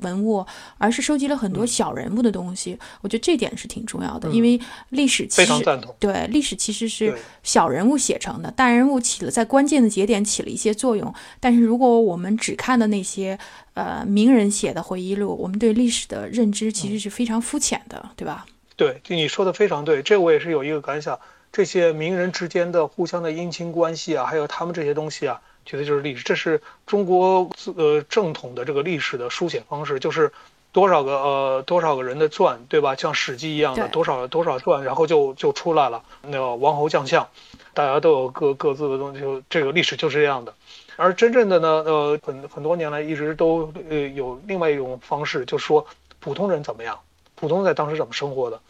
[0.04, 0.46] 文物，
[0.78, 2.78] 而是收集了很多小人物的东西。
[3.00, 5.52] 我觉得这点是挺重要的，因为历史其实
[5.98, 11.12] 对历史其实是小人物写成的，大人物起了在关键的节点起了一些作用。
[11.40, 13.36] 但是如果我们只看的那些
[13.72, 18.46] 呃名人写的回忆录，我们对历史的认知其实是非常肤浅的，对吧？
[18.76, 21.18] 对，就你说的非常对，这我也是有一个感想。
[21.52, 25.40] 这些名人之间的互相的姻亲关系啊，还有他们这些东西啊。
[25.64, 30.32] 觉得就是历史，这是中国呃正统的这个历史的书写方式，就是
[30.72, 32.94] 多少个呃多少个人的传，对吧？
[32.94, 36.02] 像《史记》一样的多少多少传，然后就就出来了。
[36.22, 37.28] 那个王侯将相，
[37.72, 40.54] 大家都有各各自的东西，就这个历史就是这样的。
[40.96, 45.86] 而真正的呢，呃，很很多年来一直都呃有另外一种方式，就说
[46.20, 47.00] 普通人怎么样，
[47.34, 48.60] 普通在当时怎么生活的。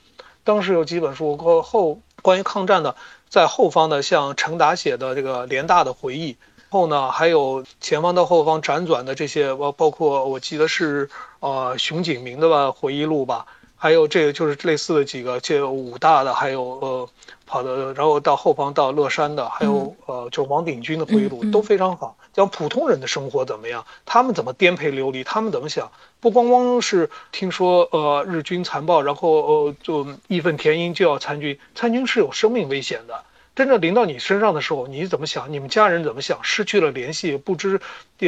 [0.44, 2.96] 当时有几本书和后关于抗战的，
[3.28, 6.37] 在后方的像程达写的这个联大的回忆。
[6.74, 11.08] 后呢，还有前方到后方辗转的这些，包包括我记得是
[11.38, 17.08] 呃熊景明的吧回忆录吧，还有这个就是类似的几个，这武大的，还有呃
[17.46, 33.22] 跑的，然后到后方到乐山的，还有呃就王鼎钧的回忆录都非常好，讲普通人的生活怎么样，他们怎么颠沛流离，他们怎么想，不光光是听说呃日军残暴，然后呃就义愤填膺就要参军，参军是有生命危险的。
[33.54, 35.52] 真正临到你身上的时候，你怎么想？
[35.52, 36.42] 你们家人怎么想？
[36.42, 37.80] 失去了联系，不知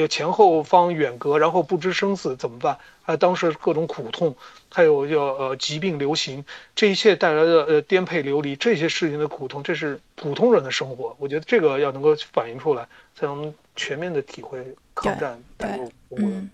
[0.08, 2.78] 前后方远隔，然后不知生死怎么办？
[3.02, 4.36] 还当时各种苦痛，
[4.72, 11.16] 还有叫呃疾病流行，这一切带来的呃颠沛流离，这些事情的苦痛，这是普通人的生活。
[11.18, 14.58] 我觉得这个要能够反映出来，才能全面的体会
[14.94, 16.50] 抗战带给我们。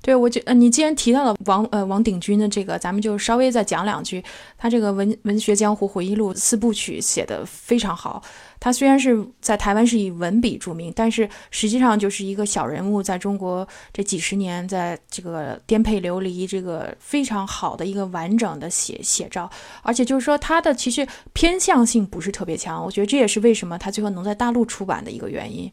[0.00, 4.22] 对，我觉呃，你既然提到了王呃王鼎钧的这个，咱们就稍微再讲两句。
[4.56, 8.22] 他这个文文学江湖回忆录四部曲写的非常好。
[8.60, 19.50] 他虽然是在台湾是以文笔著名，但是实际上就是一个小人物，在中国这几十年，在这个颠沛流离，这个非常好的一个完整的写写照。
[19.82, 22.84] 而且就是说，他的其实偏向性不是特别强。
[22.84, 25.70] 我觉得这也是为什么他最后能在大陆出版的一个原因。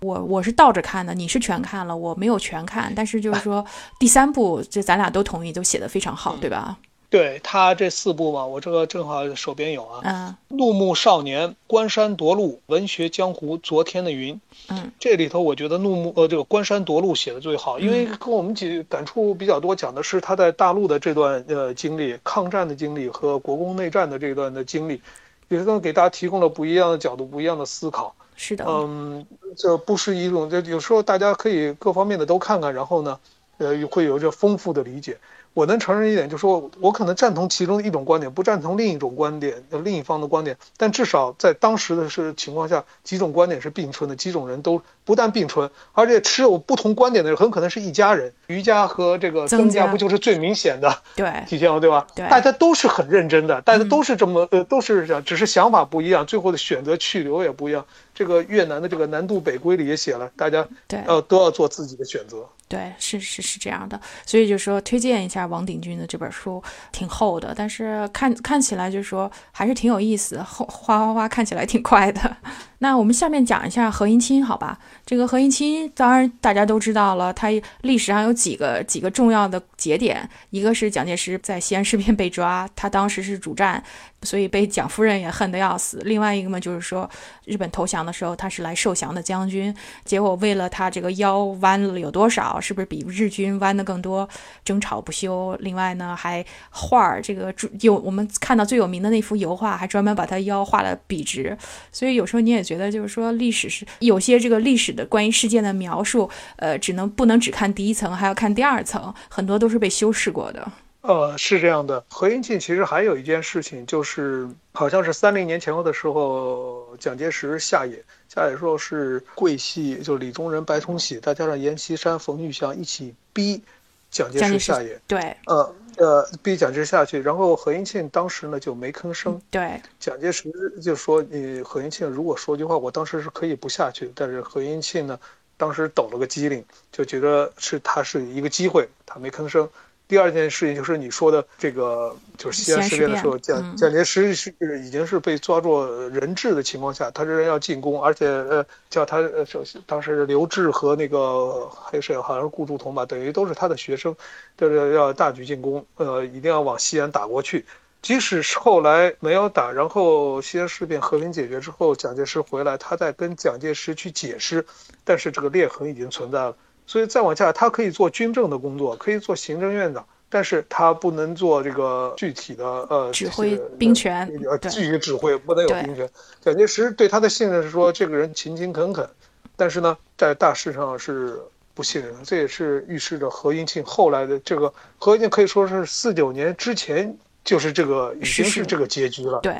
[0.00, 2.92] 我我是倒着看的，你是全看了，我没有全看。
[2.94, 3.64] 但是就是说，
[3.98, 6.78] 第三部，这咱俩都同意，都写的非常好，对吧？
[7.10, 10.00] 对他这四部嘛，我这个正好手边有啊。
[10.04, 14.40] 嗯怒目少年、关山夺路、文学江湖、昨天的云。
[14.68, 25.00] 嗯，这里头我觉得怒目呃这个关山夺路写的最好，因为跟我们几感触比较多，讲的是他在大陆的这段呃经历、抗战的经历和国共内战的这段的经历，
[25.48, 28.14] 也是给大家提供了不一样的角度、不一样的思考。
[28.34, 29.24] 是的，嗯，
[29.56, 33.18] 这不是一种，就有时候大家可以各方面的都看看，然后呢，
[33.58, 35.16] 呃，会有着丰富的理解。
[35.54, 40.56] 我能承认一点，就是说我可能赞同其中的一种观点，不赞同另一种观点，呃另一方的观点。
[40.76, 48.32] 但至少在当时的是情况下，几种观点是并存的，几种人都不但并存，而且持有不同观点的人很可能是一家人。
[48.46, 52.06] 瑜伽和这个增增加加不就是最明显的对体现了，对吧？
[52.14, 57.84] 对大家都是很认真的，大家都是这么呃，都是这样，只是想法不一样，最后的选择去留也不一样。
[58.14, 62.46] 这个越南的这个南渡北归里也写了，大家对呃都要做自己的选择。
[62.68, 72.36] 对，是是是这样的，所以就说推荐一下王鼎钧的这本书，挺厚的，但是看看起来就是说还是挺有意思，后哗哗哗看起来挺快的。
[72.80, 74.78] 那我们下面讲一下何应钦，好吧？
[75.04, 77.48] 这个何应钦，当然大家都知道了，他
[77.82, 83.82] 历史上有几个几个重要的节点，一个是蒋介石在西安事变被抓，他当时是主战，
[84.22, 86.00] 所以被蒋夫人也恨得要死。
[86.04, 87.08] 另外一个嘛，就是说
[87.44, 94.28] 日本投降的时候，他是来受降的将军，结果为了他这个腰弯了有多少，是不是比日军弯的更多，
[94.64, 95.56] 争吵不休。
[95.60, 101.58] 另外呢，还画儿这个有我们看到最有名的那幅油画，还专门把他腰画了笔直。
[101.90, 110.70] 所以有时候你也觉得，就是说历史是有些这个历史的关于事件的描述，呃，只能不能只看第一层，还要看第二层，很多都是被修饰过的。
[111.00, 112.04] 呃，是这样的。
[112.10, 123.62] 何应钦其实还有一件事情，就是好像是三零年前后的时候，蒋介石下野，下野时候是桂系，就李宗仁、白崇禧，再加上阎锡山、冯玉祥一起逼
[124.10, 127.20] 蒋介石石下野，对呃呃，逼蒋介石下去。
[127.20, 129.40] 然后何应钦当时呢就没吭声。
[129.50, 135.18] 对蒋介石就说：“你何应钦如果说句话，我当时是可以不下去。”但是何应钦呢，
[135.56, 139.68] 当时抖了个机灵，就觉得是他是一个机会，他没吭声。
[140.08, 154.16] 第二件事情就是你说的这个，就是西安事变的时候，蒋蒋介石是已经是被抓住人质的情况下，他仍然要进攻，而且呃叫他呃首先当时刘志和那个还有谁，好像是顾祝同吧，等于都是他的学生，
[154.56, 157.66] 就是要大举进攻，呃一定要往西安打过去。
[158.00, 164.64] 即使是后来没有打，然后西安事变和平解决之后，蒋介石回来，他在跟蒋介石去解释，
[165.04, 166.56] 但是这个裂痕已经存在了。
[166.88, 176.08] 所以再往下，他可以做军政的工作，可以做行政院长，但是他不能做这个具体的呃指挥兵权呃对具体指挥不能有兵权。
[176.40, 179.06] 蒋介石对他的信任是说这个人勤勤恳恳，
[179.54, 181.38] 但是呢，在大事上是
[181.74, 182.20] 不信任的。
[182.24, 189.40] 这也是预示着何应钦后来的这个何应钦可以说是四九年之前就是这个已经是这个结局了。
[189.40, 189.54] 对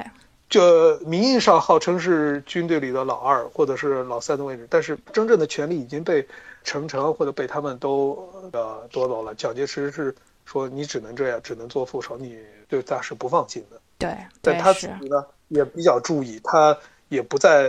[0.49, 6.27] 这名义上号称是军队里的老二或者是老三的位置，但是真正的权力已经被
[6.69, 9.35] 陈诚或者被他们都呃夺走了。
[9.35, 13.81] 蒋介石是说你只能这样，只能做副手，你对大事不放心的。
[13.97, 16.77] 对但他自己呢也比较注意，他
[17.09, 17.69] 也不再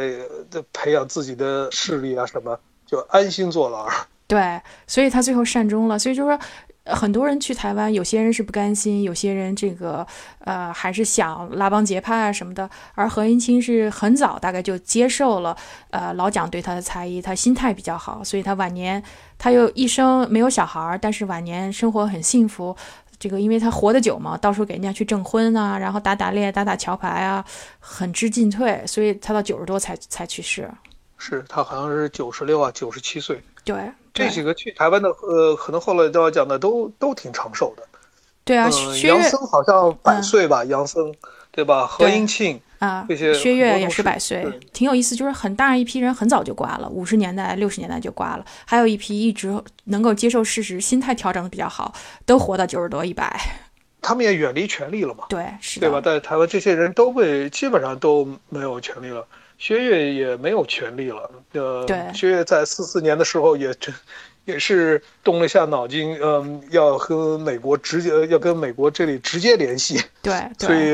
[0.51, 3.87] 呃培养自己的势力啊什么，就安心坐牢。
[4.27, 5.97] 对，所以他最后善终了。
[5.97, 10.05] 所以就是说，呃很多人去台湾，有些人是不甘心，有些人这个
[10.39, 12.69] 呃还是想拉帮结派啊什么的。
[12.95, 15.55] 而何应钦是很早大概就接受了
[15.91, 19.01] 呃老蒋对他的才艺，他心态比较好，所以他晚年
[19.37, 22.75] 他又一生没有小孩，但是晚年生活很幸福。
[23.19, 27.43] 这个因为他活得久嘛，到处给人家去证婚啊，然后打打猎、打打桥牌啊，
[27.77, 30.71] 很知进退，所以他到九十多才才去世。
[31.17, 33.43] 是他好像是九十六啊，九十七岁。
[33.73, 37.83] 对，对这几个去台湾的，呃，可能后来都要讲的都都挺长寿的。
[38.43, 38.67] 对啊，
[39.03, 41.13] 杨森好像百岁吧，杨森，
[41.51, 41.85] 对吧？
[41.85, 45.15] 何对应钦，啊这些，薛岳也是百岁，挺有意思。
[45.15, 51.93] 就是很大一批人很早就挂了，五十年代、六十年代就挂了，还有一批一直能够接受事实、心态调整的比较好，
[52.25, 53.39] 都活到九十多、一百。
[54.01, 56.01] 他们也远离权力了嘛，对，是的，对吧？
[56.01, 59.27] 在台湾，这些人都被基本上都没有权利了，
[59.59, 61.29] 薛岳也没有权利了。
[61.51, 63.93] 呃，对薛岳在四四年的时候也真
[64.45, 70.89] 也是动了一下脑筋，嗯，要和美国直接要跟美国这里直接联系，对所以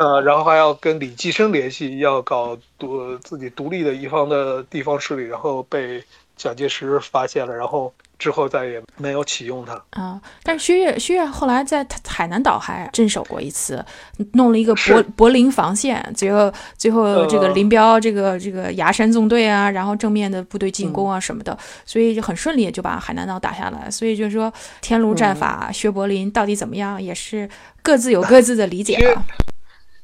[0.00, 6.02] 呃，然后还要跟李济深联系，要搞独自己独立的一方的地方势力，然后被
[6.36, 9.74] 蒋介石发现了，然后之后再也没有启用它。
[9.90, 13.84] 啊、但是薛岳薛岳后来在他海南岛还镇守过一次，
[14.32, 23.90] 弄了一个柏柏林防线，最后最后这个呃林彪这个这个崖山纵队啊，然后正面的部队进攻啊什么的，所以就很顺利就把海南岛打下来。
[23.90, 27.48] 所以就是说天炉战法、薛柏林到底怎么样，也是
[27.82, 29.24] 各自有各自的理解吧。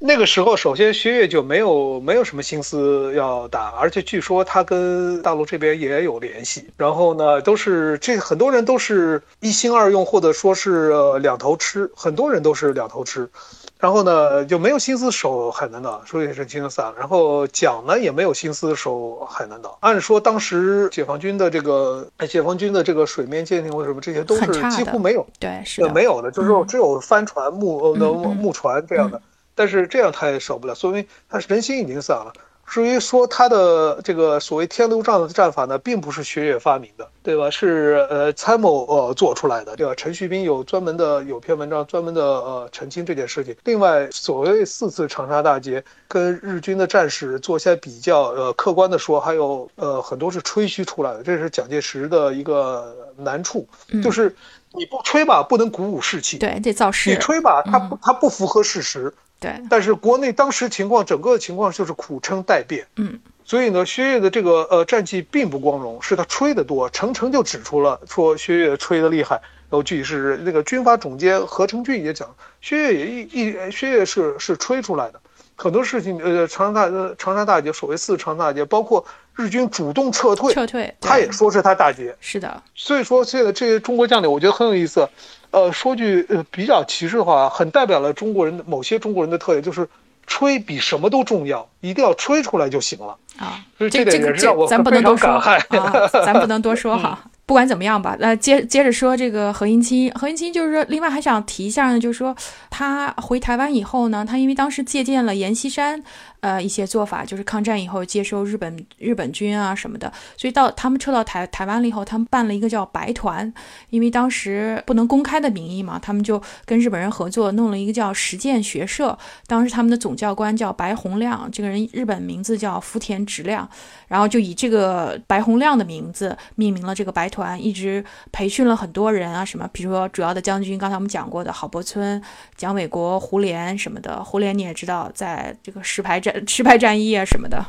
[0.04, 6.66] 那个时候，首先薛岳就没有没有什么心思要打，而且据说他跟大陆这边也有联系。
[6.76, 13.30] 然后呢，都是这很多人都是一心二用，或者说是、呃、两头吃，很多人都是两头吃。
[13.78, 16.92] 然后呢，就没有心思守海南岛，所以是清散。
[16.98, 19.78] 然后蒋呢也没有心思守海南岛。
[19.82, 25.24] 按说当时解放军的这个解放军的这个水面舰艇或者什么这些都是几乎没有。
[25.38, 29.20] 对，是呃，没有的，就是只有帆船、木呃的木船这样的，
[29.54, 32.32] 但是这样他也守不了，说明他人心已经散了。
[32.64, 37.50] 至于说他的这个所谓天炉战的战法呢，并不是薛岳发明的，对吧？
[37.50, 39.94] 是呃参谋呃做出来的，对吧？
[39.94, 43.54] 陈旭斌有专门的有篇文章专门的呃澄清这件事情。
[43.64, 53.68] 另外，所谓四次长沙大捷跟日军的战史做一些比较，呃，客观的说，还有呃很多是吹嘘出来的，这是蒋介石的一个难处，
[54.02, 54.34] 就是
[54.74, 56.38] 你不吹吧，不能鼓舞士气。
[56.38, 59.12] 对，得造势你，吹吧，它不，它不符合事实。
[59.38, 62.86] 对，但是国内当时情况，整个情况就是苦撑待变。
[62.96, 66.88] 嗯，所以呢，薛岳的这个呃战绩并不光荣，是他吹得多。
[66.90, 69.40] 程程就指出了，说薛岳吹得厉害。
[69.68, 72.28] 然后具体是那个军阀总监何成俊也讲，
[72.60, 75.20] 薛岳也一一薛岳是是吹出来的。
[75.56, 79.04] 很多事情，呃，长沙大呃长沙大捷，所谓四长沙大捷，包括
[79.34, 82.14] 日军主动撤退，撤退，他也说是他大捷。
[82.20, 85.08] 是的，所以说，现在这些中国将领，我觉得很有意思。
[85.50, 89.88] 呃，说句呃比较歧视的话，很代表了中国人的某些中国人的特点，就是
[90.26, 93.14] 吹比什么都重要，一定要吹出来就行了。
[93.36, 95.78] 啊，所以这这个点也是让我这咱不非常能多说感慨。
[95.78, 97.18] 啊， 咱不能多说哈。
[97.44, 102.34] 不管怎么样吧，那，接接着说这个何应钦，何应钦就是说，另外还想提一下呢，就是说
[102.70, 106.00] 他回台湾以后呢，他因为当时借鉴了阎锡山，
[106.40, 113.52] 呃，一些做法，就是抗战以后接收日本日本军啊什么的，所以到他们撤到台台湾了以后，他们办了一个叫白团，
[113.90, 119.18] 因为当时不能公开的名义嘛，他们就跟日本人合作，弄了一个叫实践学社，
[119.48, 123.68] 当时他们的总教官叫白洪亮，这个日本名字叫福田直亮。
[124.08, 132.22] 然后就以这个白洪亮的名字命名了这个白团，一直培训了很多人啊，什么比如说主要的将军，刚才我们讲过的郝柏村、
[132.56, 134.22] 蒋纬国、胡琏什么的。
[134.22, 137.64] 胡琏你也知道，在这个石牌战石牌战役啊什么的。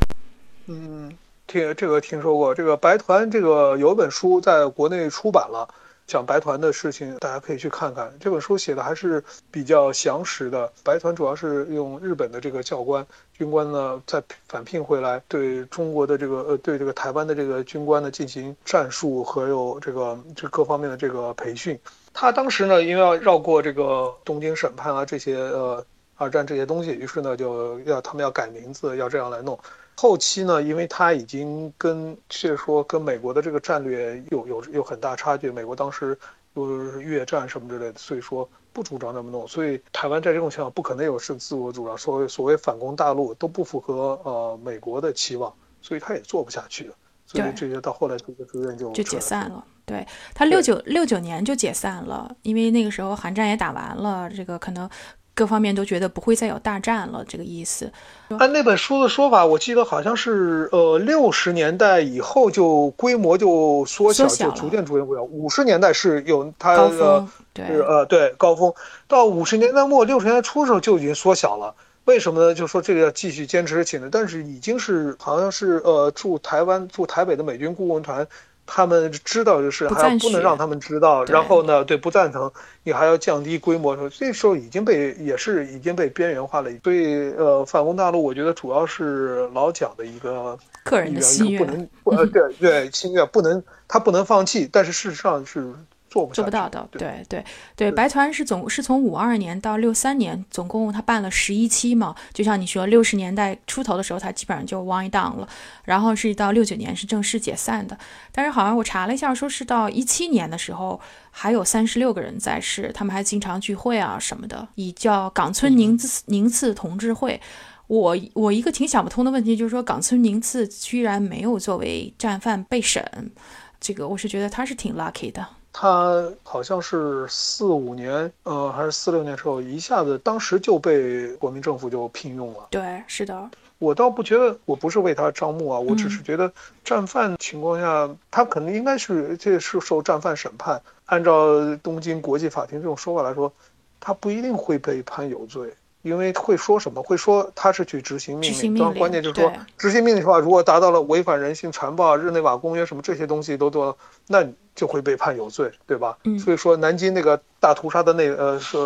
[0.67, 1.11] 嗯，
[1.47, 5.67] 听这个听说过，这个白团这个有本书在国内出版了，
[6.05, 8.13] 讲白团的事情，大家可以去看看。
[8.19, 10.71] 这本书写的还是比较详实的。
[10.83, 13.05] 白团主要是用日本的这个教官、
[13.37, 21.79] 军官呢，再返聘回来，对中国的这个呃，对这个台湾的这个军官呢进行战术和有这个这各方面的这个培训。
[22.13, 25.83] 他当时呢，因为要绕过这个东京审判啊这些呃
[26.15, 29.57] 二战这些东西，于是呢就要他们要改名字，要这样来弄。
[29.95, 36.17] 后期呢，因为他已经跟确说跟美国的这个战略有有有很大差距，美国当时
[36.55, 39.47] 又是越战什么之类的，所以说不主张这么弄。
[39.47, 46.91] 所以台湾在这种情况不可能有是自我主张，所谓所谓反攻大陆都不符合呃美国的期望，所以他也做不下去。
[47.25, 49.63] 所以对这些到后来这个逐渐就就解散了。
[49.85, 54.89] 对他六九六九年就解散了，因为那个时候韩战也打完了，这个可能
[55.35, 57.91] 各方面都觉得不会再有大战了，这个意思。
[58.37, 65.23] 按那本书的说法，我记得好像是呃六十年代以后就规模就缩小，缩小了就逐渐逐渐缩小。
[65.23, 67.25] 五十年代是有它的
[67.55, 68.73] 呃对高峰，
[69.07, 71.73] 到五十年代末六十年代初的时候就已经缩小了。
[72.05, 72.53] 为什么呢？
[72.53, 78.27] 就说这个要继续坚持起来，但是已经是好像是呃驻台湾驻台北的美军顾问团。
[78.65, 82.51] 他们知道就是，还要不能让他们知道，然后呢，对不赞成，
[82.83, 86.71] 你还要降低规模，这时候已经被也是已经被边缘化了。
[86.83, 95.73] 所以呃，反攻大陆，我觉得主要是老蒋的一个个人的心愿不能呃 对对心愿不能他不能放弃，但是事实上是
[96.13, 97.45] 做不做不到的，对对对
[97.75, 105.49] 对，白团是总是从五二年到六三年，总共他办了十一期嘛，就像你说，六十年代出头的时候，他基本上就 wind down 了，
[105.85, 107.97] 然后是到六九年是正式解散的，
[108.31, 111.01] 但是好像我查了一下，说是到一七年的时候
[111.31, 117.41] 还有三十六个人在世，他们还经常聚会啊什么的，以叫冈村宁次宁次同志会。
[117.87, 123.31] 我我一个挺想不通的问题就是说，冈村宁次居然没有作为战犯被审，
[123.79, 125.45] 这个我是觉得他是挺 lucky 的。
[125.73, 132.67] 他好像是四五年，呃，还是四六年时候，一下子当时就被国民政府就聘用了。
[132.69, 133.49] 对，是的，
[133.79, 136.53] 我倒不觉得，我不是为他招募啊，我只是觉得
[136.85, 140.79] 战犯情况下，他肯定应该是这是受战犯审判。
[141.05, 143.51] 按照东京国际法庭这种说法来说，
[143.99, 145.73] 他不一定会被判有罪。
[146.03, 147.01] 因为会说什么？
[147.01, 148.75] 会说他是去执行命令。
[148.75, 153.95] 当然，关键就是说，执行命令的话，如果达到了违反人性、残暴、日内瓦公约什么这些东西都做了，
[154.27, 154.45] 那
[154.75, 156.17] 就会被判有罪，对吧？
[156.25, 156.37] 嗯。
[156.37, 158.77] 所以说，南京那个大屠杀的那呃是，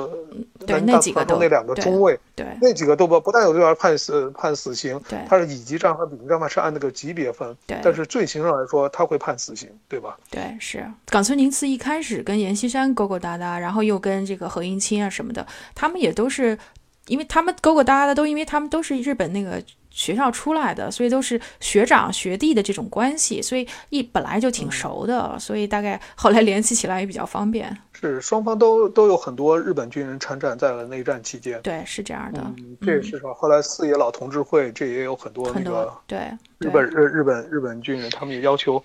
[0.65, 7.79] 对那几个都那两个中尉，对那几个都不不但有罪而判死判死刑，对，他是乙级战犯、丙级战犯是按那个级别分，对。
[7.81, 10.17] 但是罪行上来说，他会判死刑，对吧？
[10.29, 16.57] 对，是冈村宁次一开始跟阎锡山勾勾搭搭，然后又跟这个何应钦啊什么的，他们也都是。
[17.07, 27.75] 因为他们勾勾搭搭的，都因为他们都是日本那个学校出来的，所以都是学长学弟的这种关系，所以一本来就挺熟的，所以大概后来联系起来也比较方便。
[27.93, 31.59] 是双方都都有很多日本军人参战，在了内战期间。
[31.63, 32.39] 对，是这样的。
[32.57, 36.19] 嗯，这也是说后来四野老同志会，这也有很多那个对
[36.59, 38.83] 日本日日本日本军人，他们也要求。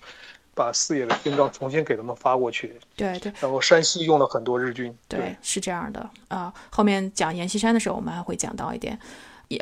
[0.55, 6.53] 把四野的军装重新给他们发过去，对对，然后山西用了很多日军，对，是这样的啊。
[6.69, 8.97] 后面讲阎锡山的时候，我们还会讲到一点。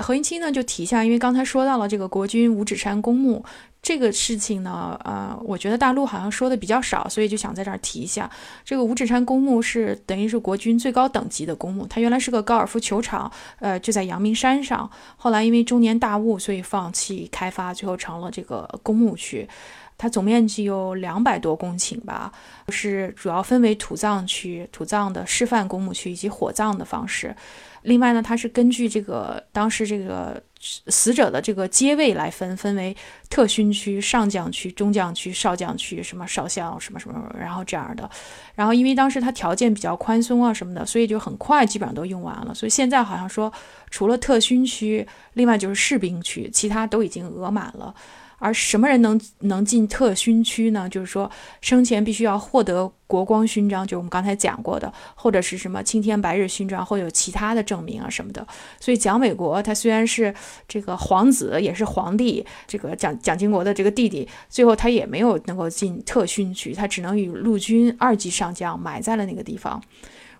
[0.01, 3.43] 何应钦呢就提一下，因为刚才说到了这个国军五指山公墓
[3.81, 8.29] 这个事情呢，呃，我觉得大陆好像说的比较少，所以就想在这儿提一下。
[8.63, 13.29] 这个五指山公墓是等于是国军最高等级的公墓，它原来是个高尔夫球场，
[13.59, 19.49] 呃，就在阳明山上，后来因为中年大雾，所以放弃开发，最后成了这个公墓区。
[20.01, 22.31] 它总面积有两百多公顷吧，
[22.69, 27.35] 是主要分为土葬区、土葬的示范公墓区以及火葬的方式。
[27.83, 32.97] 另外呢，它是根据这个当时这个死者的这个阶位来分，分为
[33.29, 38.09] 特勋区、上将区、中将区、少将区，什么少将什么什么，然后这样的。
[38.55, 42.55] 然后因为当时它条件比较宽松啊什么的，所以就很快基本上都用完了。
[42.55, 43.53] 所以现在好像说，
[43.91, 47.93] 除了特勋区，另外就是士兵区，其他都已经额满了。
[48.41, 50.89] 而什么人能能进特勋区呢？
[50.89, 51.29] 就是说
[51.61, 58.45] 生前必须要获得国光勋章，就是我们刚才讲过的，或者是什么青天白日勋章，或有其他的证明啊什么的。
[58.79, 60.33] 所以蒋纬国他虽然是
[60.67, 69.79] 这个皇子，也是皇帝，这个蒋蒋经国的这个弟弟，最后他也没有能够进特勋区，他只能与陆军二级上将埋在了那个地方。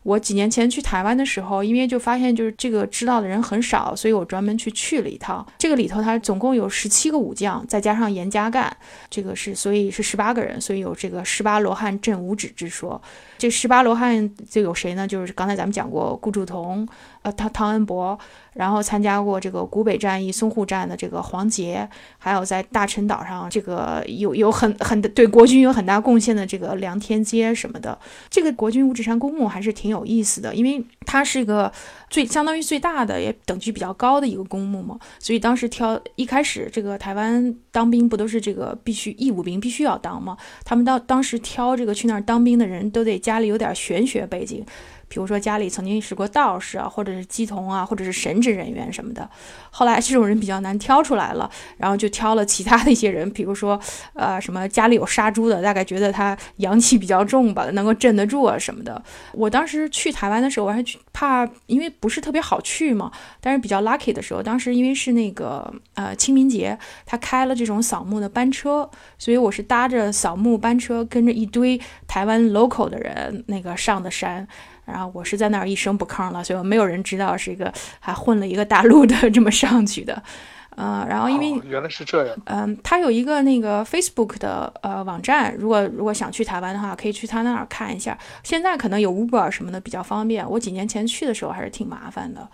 [0.04, 5.46] 我几年前去台湾的时候，因为就发现就是这个知道的人很少，所以我专门去去了一趟。
[5.60, 8.70] 这个里头它总共有十七个武将，再加上严家淦，
[9.10, 13.00] 这个是所以是十八个人，所以有这个十八罗汉镇五指之说。
[13.38, 15.08] 这十八罗汉就有谁呢？
[15.08, 16.88] 就是刚才咱们讲过顾祝同，
[17.24, 18.18] 呃，汤汤恩伯，
[18.54, 27.98] 然后参加过这个古北战役、淞沪战的这个黄杰，还有在大陈岛上这个有有很很对国军有很大贡献的这个梁天阶什么的。
[28.30, 31.72] 这个国军五指山公墓还是挺有意思的，因为它是一个
[32.10, 40.36] 最相当于最大的也等级比较高的一个公墓嘛，所以当时挑一开始这个台湾当兵不都是这个必须义务兵必须要当吗？
[40.66, 43.22] 他们当当时挑这个去那儿当兵的人都得。
[43.22, 44.66] 家里有点玄学背景，
[45.12, 49.30] 比如说家里曾经是过道士啊，或者是乩童啊，或者是神职人员什么的。
[49.70, 53.78] 后来这种人比较难挑出来了，然后就挑了其他的一些人，比如说
[54.14, 59.04] 呃什么家里有杀猪的，大概觉得他阳气比较重吧，能够镇得住啊什么的。
[59.34, 60.82] 我当时去台湾的时候，我还
[61.12, 74.48] 怕，因为不是特别好去嘛，但是比较 lucky 的时候，当时因为是那个呃清明节，他开了这种扫墓的班车，所以我是搭着扫墓班车，跟着一堆台湾 local 的人那个上的山。
[74.92, 80.22] 然后我是在那儿一声不吭了，所以没有人知道是一个还混了一个大陆的这么上去的，
[80.76, 88.18] 呃，然后因为原来是这样，嗯，他有一个那个 Facebook 的呃网站，如果如果想去台湾的话，可以去他那儿看一下。
[88.44, 92.48] 现在可能有 Uber 什么的比较方便，我几年前去的时候还是挺麻烦的。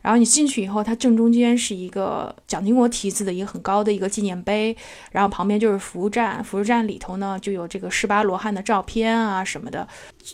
[0.00, 4.76] 然后你进去以后，它正中间是一个蒋经国题字的一个很高的一个纪念碑，
[5.12, 9.86] 然后旁边就是服务站，服务站里头呢就有这个十八罗汉的照片啊什么的。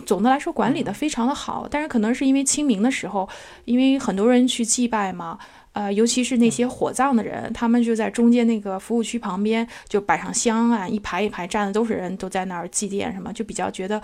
[0.07, 3.29] 总的来说管理的非常的好，但是可能是因为清明的时候，
[3.65, 5.39] 因为很多人去祭拜嘛，
[5.73, 14.01] 呃，尤其是那些火葬的人，他们就在中间那个服务区旁边就摆上香啊，一排一排站的都是人都在那儿祭奠什么，就比较觉得。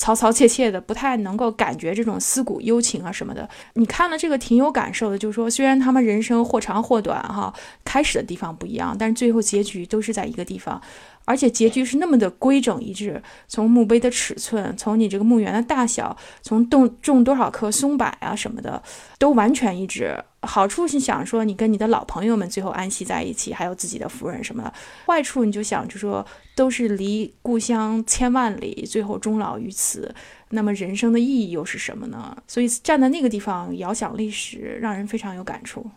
[0.00, 3.46] 嘈嘈切切的，不太能够感觉这种思古幽情啊什么的。
[3.74, 7.52] 你看了这个挺有感受的，就是说虽然他们人生或长或短，哈，
[7.84, 10.80] 开始的地方不一样，但是最后结局都是在一个地方。
[11.26, 18.82] 而且结局是那么的规整一致，从墓碑的尺寸，从你这个墓园的大小，从种种多少棵松柏啊什么的，
[19.18, 20.16] 都完全一致。
[20.42, 24.72] 好处是想说你跟你的老朋友们最后安息在一起，还有自己的夫人什么的；
[25.06, 30.14] 坏处你就想就说都是离故乡千万里，最后终老于此，
[30.48, 32.36] 那么人生的意义又是什么呢？
[32.46, 35.90] 所以站在那个地方遥想历史，让人非常有感触。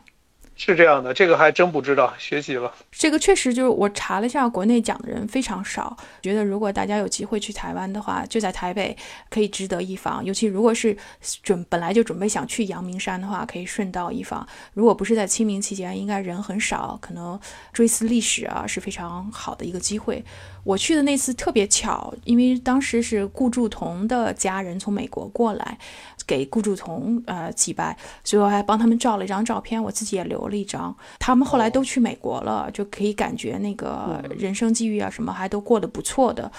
[0.66, 2.74] 是这样的，这个还真不知道，学习了。
[2.90, 5.98] 这个确实就是我查了一下，国内讲的人非常少。
[6.22, 8.96] 觉得如果大家有机会去台湾的话，就在台北
[9.30, 10.24] 可以值得一访。
[10.24, 10.96] 尤其如果是
[11.42, 14.48] 准本来就准备想去阳明山的话，可以顺道一访。
[14.74, 17.38] 如果不是在清明期间，应该人很少，可能
[17.74, 20.24] 追思历史啊是非常好的一个机会。
[20.64, 25.78] 我去的那次特别巧，因为当时是顾祝同的家人从美国过来。
[26.26, 30.96] 给顾祝同呃祭拜，所以我还帮他们照了一张照片，我自己也留了一张。
[31.20, 36.52] 他们后来都去美国了，就可以感觉那个人生际遇啊什么还都过得不错的。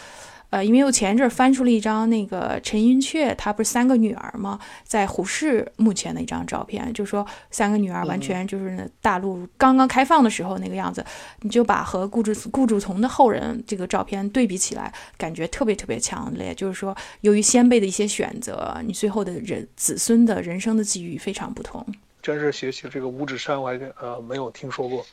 [0.54, 4.56] 呃，因为我前一阵翻出了一张那个陈寅恪，他不是三个女儿吗？
[4.84, 11.04] 在胡适墓前的一张照片，就说三个女儿完全就是大陆刚刚开放的时候那个样子，
[11.40, 16.54] 你就把和顾祝顾祝同的后人这个照片对比起来，感觉特别特别强烈。
[16.54, 21.84] 就是说，由于先辈的一些选择，你最后的人子孙的人生的际遇非常不同。
[22.22, 25.04] 真是学习这个五指山，我还呃没有听说过，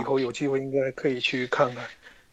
[0.00, 1.84] 以后有机会应该可以去看看。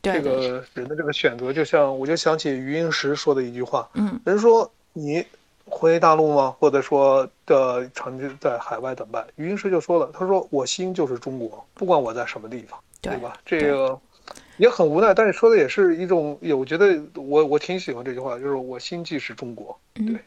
[0.03, 5.25] 这个人的这个选择，就像我就想起余英时说的一句话，嗯，人说你
[5.65, 6.53] 回大陆吗？
[6.59, 9.25] 或者说的长期在海外怎么办？
[9.37, 13.37] 余英时就说了，他说我心就是中国，不管我在什么地方，对吧？
[13.45, 13.97] 这个
[14.57, 20.19] 也很无奈，但是说的也是一种，我觉得我我挺喜欢这句话，就是我心即是中国，对，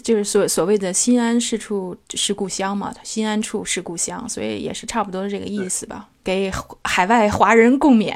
[0.00, 6.50] 就是所所谓的心安是处是故乡嘛，心安处是故乡，所以也是差不多这个意思吧，给
[6.84, 8.14] 海外华人共勉。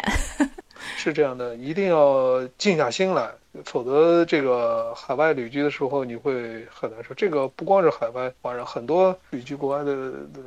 [0.97, 3.30] 是这样的，一定要静下心来，
[3.64, 7.14] 否则这个海外旅居的时候你会很难受。
[7.14, 9.92] 这个不光是海外华人，很多旅居国外的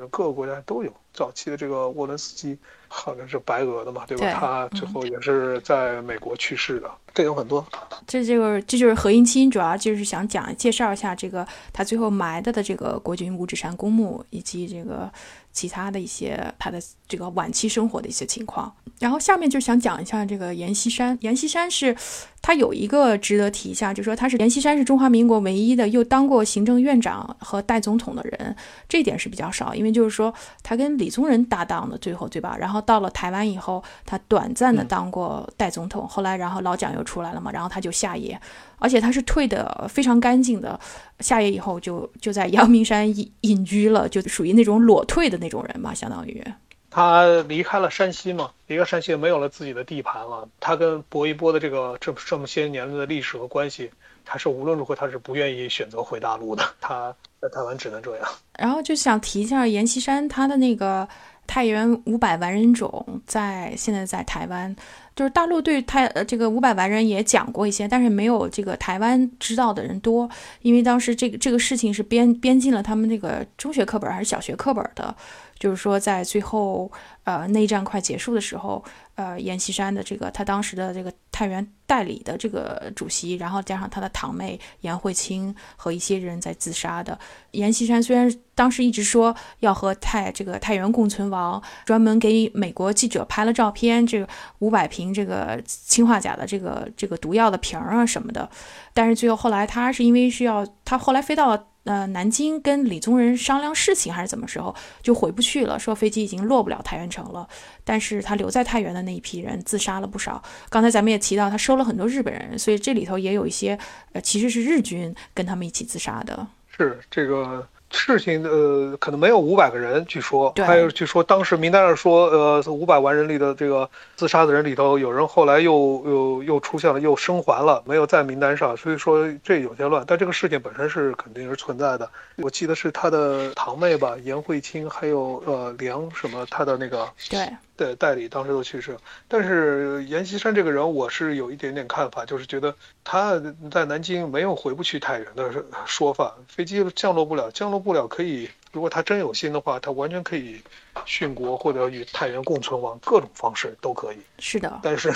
[0.09, 0.93] 各个国家都有。
[1.11, 2.57] 早期的这个沃伦斯基
[2.87, 4.31] 好像是白俄的嘛，对吧？
[4.39, 6.89] 他最后也是在美国去世的。
[7.13, 7.65] 这有很多。
[8.07, 15.11] 这就是这就是何应钦，主要就是想讲介绍一下这个他最后埋的的这个国军五指山公墓，以及这个
[15.51, 18.73] 其他的一些他的这个晚期生活的一些情况。
[18.99, 21.17] 然后下面就想讲一下这个阎锡山。
[21.21, 21.95] 阎锡山是，
[22.41, 28.55] 他有一个值得提一下，就说他是阎锡山是中华民国唯一的又当过行政院长和代总统的人，
[28.87, 29.75] 这点是比较少。
[29.75, 30.33] 因为就是说
[30.63, 32.55] 他跟李宗仁搭档的最后对吧？
[32.57, 38.39] 然后到了台湾以后，他短暂的当过代总统，后来然后老蒋又出来了嘛，然后他就下野，
[38.77, 40.79] 而且他是退的非常干净的，
[41.19, 46.43] 下野以后就就在阳明山隐隐居了，就属于那种裸退的那种人嘛，相当于。
[46.89, 50.47] 他离开了山西嘛，离开山西没有了自己的地盘了。
[50.59, 53.91] 他跟薄一波的这个这这么些年的历史和关系，
[54.25, 56.63] 他是无论如何他是不愿意选择回大陆的。
[56.81, 58.27] 他在台湾只能这样。
[58.57, 61.07] 然后就想提一下阎锡山，他的那个
[61.47, 64.75] 太原五百万人种在现在在台湾，
[65.19, 70.29] 就是大陆对太呃这个五百万人也讲过一些，但是没有这个台湾知道的人多，
[70.61, 75.13] 因为当时这个这个事情是编编进了他们那个中学课本还是小学课本的。
[75.59, 76.89] 就是说，在最后，
[77.25, 78.81] 呃，内战快结束的时候，
[79.15, 87.19] 呃，阎锡山的这个他当时的这个太原代理的这个主席，然后加上他的堂妹颜惠卿和一些人在自杀的。
[87.51, 94.25] 阎锡山虽然当时一直说要和太这个太原共存亡，专门给美国记者拍了照片，这个
[94.59, 98.49] 五百平这个氰化钾的这个这个毒药的瓶啊什么的，
[98.93, 101.65] 但是最后后来他是因为是要他后来飞到。
[101.85, 107.47] 呃，南京跟李宗仁商量事情还是怎么时候就回不去了，说飞机已经落不了太原城了。
[107.83, 110.43] 但是他留在太原的那一批人自杀了不少。
[110.69, 113.79] 刚才咱们也提到，他收了很多日本人，所以这里头也有一些
[114.11, 116.45] 呃，其实是日军跟他们一起自杀的。
[116.77, 117.67] 是这个。
[117.91, 125.73] 事情呃，可能没有五百个人，据说，还有据说当时名单上说，呃，五百万人里的这个自杀的人里头，有人后来又
[126.05, 130.03] 又又出现了，又生还了，没有在名单上，所以说这有些乱。
[130.07, 132.09] 但这个事件本身是肯定是存在的。
[132.37, 137.47] 我记得是他的堂妹吧，颜慧清，还有呃梁什么，他的那个对。
[137.85, 145.51] 的代理当时都去世了，但是阎锡山这个人，我是有一点点看法，就是觉得他在南京没有回不去太原的
[145.85, 150.61] 说法，飞机降落不了，降落不了可以，如果他真有心的话，他完全可以
[151.05, 154.17] 殉国或者与太原共存亡，各种方式都可以。
[154.37, 155.11] 是的，但是，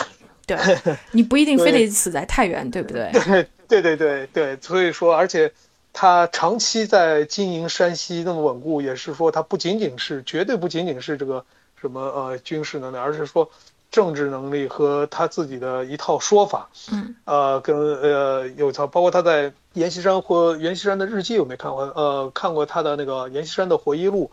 [0.48, 0.58] 对，
[1.12, 3.12] 你不一定非得死在太原，对不对？
[3.68, 5.52] 对对对对，所以说，而且
[5.92, 11.46] 他长期在经营山西那么稳固，也是说他不仅仅是，绝对不仅仅是这个。
[11.84, 13.50] 什么呃军事能力，而是说
[13.92, 21.84] 政治能力和他自己的一套说法，嗯，呃，跟呃有他，包括他在阎锡山或阎锡山的日记有没有看过？
[21.94, 24.32] 呃，看过他的那个阎锡山的回忆录，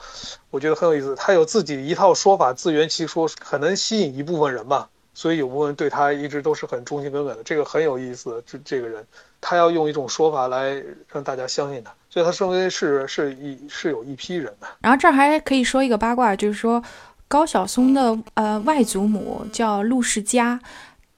[0.50, 1.16] 我觉得很有意思。
[1.16, 4.88] 他有自己一套说法，自圆其说，很能吸引一部分人吧。
[5.12, 7.42] 所以有部分人对他一直都是很忠心耿耿的。
[7.42, 9.04] 这个很有意思，这这个人，
[9.40, 14.68] 他要用一种说法来让大家相信他，所以他身为是是一是有一批人的。
[14.80, 16.82] 然后这儿还可以说一个八卦，就是说
[17.30, 20.58] 高晓松的呃外祖母叫陆世佳。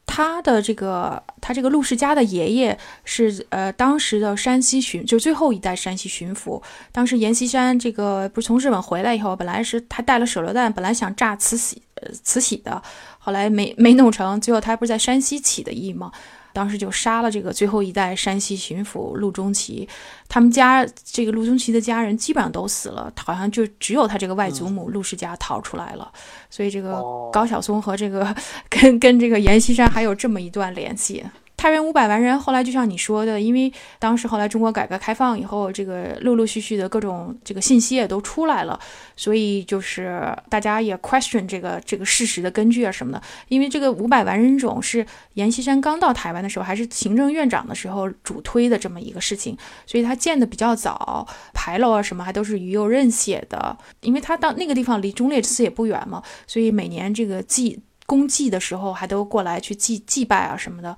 [0.04, 6.60] 他的这个，他这个陆世佳的爷爷是呃当时的山西巡，就最后一代山西巡抚。
[6.90, 11.80] 当时阎锡山这个不是从日本回来以后，本来是他带了手榴弹，本来想炸慈禧，
[12.22, 12.82] 慈禧的，
[13.18, 16.12] 后来没没弄成，最后他不是在山西起的义吗？
[16.52, 19.88] 当时就杀了这个最后一代山西巡抚陆中奇，
[20.28, 26.10] 他们家这个陆中奇的家人基本上都死了，好像就只有他这个外祖母陆氏家逃出来了。
[26.50, 27.00] 所以这个
[27.32, 28.34] 高晓松和这个
[28.68, 31.24] 跟跟这个阎锡山还有这么一段联系。
[31.62, 38.76] 太原五百万人，后来就像你说的，因为当时后来中国改革开放以后，这个陆陆续续的各种这个信息也都出来了，
[39.14, 43.22] 所以就是大家也 question 这个这个事实的根据啊什么的。
[43.46, 49.56] 因为这个五百万人种是阎锡山刚到台湾的时候，还是行政院长的时候主推的这么一个事情，
[49.86, 53.78] 所以他建的比较早，牌楼啊什么还都是于右任写的。
[54.00, 60.96] 因为他到那个地方离忠烈祠也不远嘛，所以每年这个祭公祭的时候还都过来去祭祭拜啊什么的。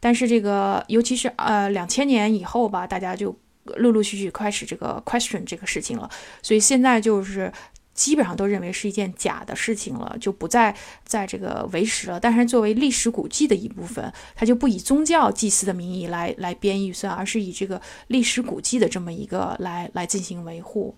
[0.00, 3.36] 但是这个，尤其是呃两千年以后吧，大家就
[3.76, 6.08] 陆陆续续开始这个 question 这个事情了，
[6.42, 7.52] 所以现在就是
[7.94, 12.20] 基本上都认为是一件假的事情了，就不再在这个为实了。
[12.20, 20.94] 但是作为历史古迹的一部分，它就不以宗教祭祀的名义来来编预算，而是以这个历史古迹的这么一个来来进行维护。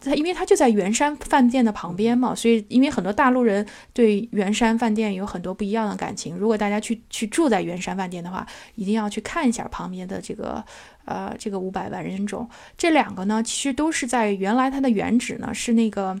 [0.00, 6.36] 它因为它就在圆山饭店的旁边嘛，所以因为很多大陆人对圆山饭店有很多不一样的感情。
[6.36, 8.46] 如果大家去去住在圆山饭店的话，
[8.76, 10.64] 一定要去看一下旁边的这个
[11.04, 12.48] 呃这个五百万人种。
[12.76, 16.16] 这两个呢，其实都是在原来它的原址呢是那个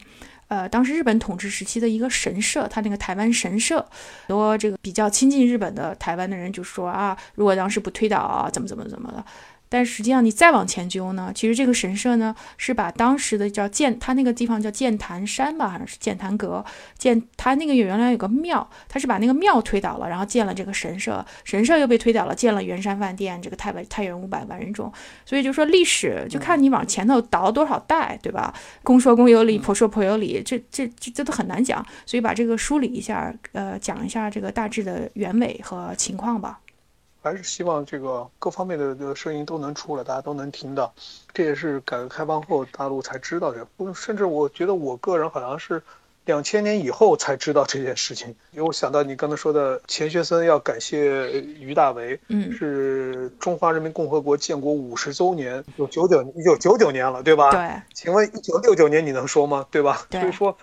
[0.48, 3.78] 呃当时日本统治时期的一个神社，它那个台湾神社。
[4.26, 9.24] 很多这个比较亲近日本的台湾的人就说啊，如果当时不推倒，怎么怎么怎么的。
[9.68, 16.64] 但实际上，你再往前究呢，其实这个神社呢是把当时的叫剑，它那个地方叫剑潭山吧，好像是剑潭阁，
[16.96, 24.92] 剑它那个原来有个庙，它是把那个庙推倒了，然后建了这个神社，神社又被推倒了，建了圆山饭店，这个太太原五百万人众，
[25.24, 28.54] 所以就说历史就看你往前头倒多少代，对吧？
[28.82, 36.60] 公说公有理，婆说婆有理，这这这这都很难讲，所以把这个梳理一下，呃，讲一下这个大致的原委和情况吧。
[37.28, 40.92] 还是希望这个各方面的这个声音都能出来，大家都能听到。
[41.34, 45.82] 这也是改革开放后大陆才知道的，甚至我觉得我个人好像是。
[46.28, 57.50] 两千年以后才知道这件事情，因为我想到你刚才说的钱学森要感谢于大为，嗯，是中华人民共和国建国五十周年，有九九一九九九年了，对吧？
[57.50, 57.82] 对。
[57.94, 59.64] 请问一九六九年你能说吗？
[59.70, 60.06] 对吧？
[60.10, 60.20] 对。
[60.20, 60.54] 所以说，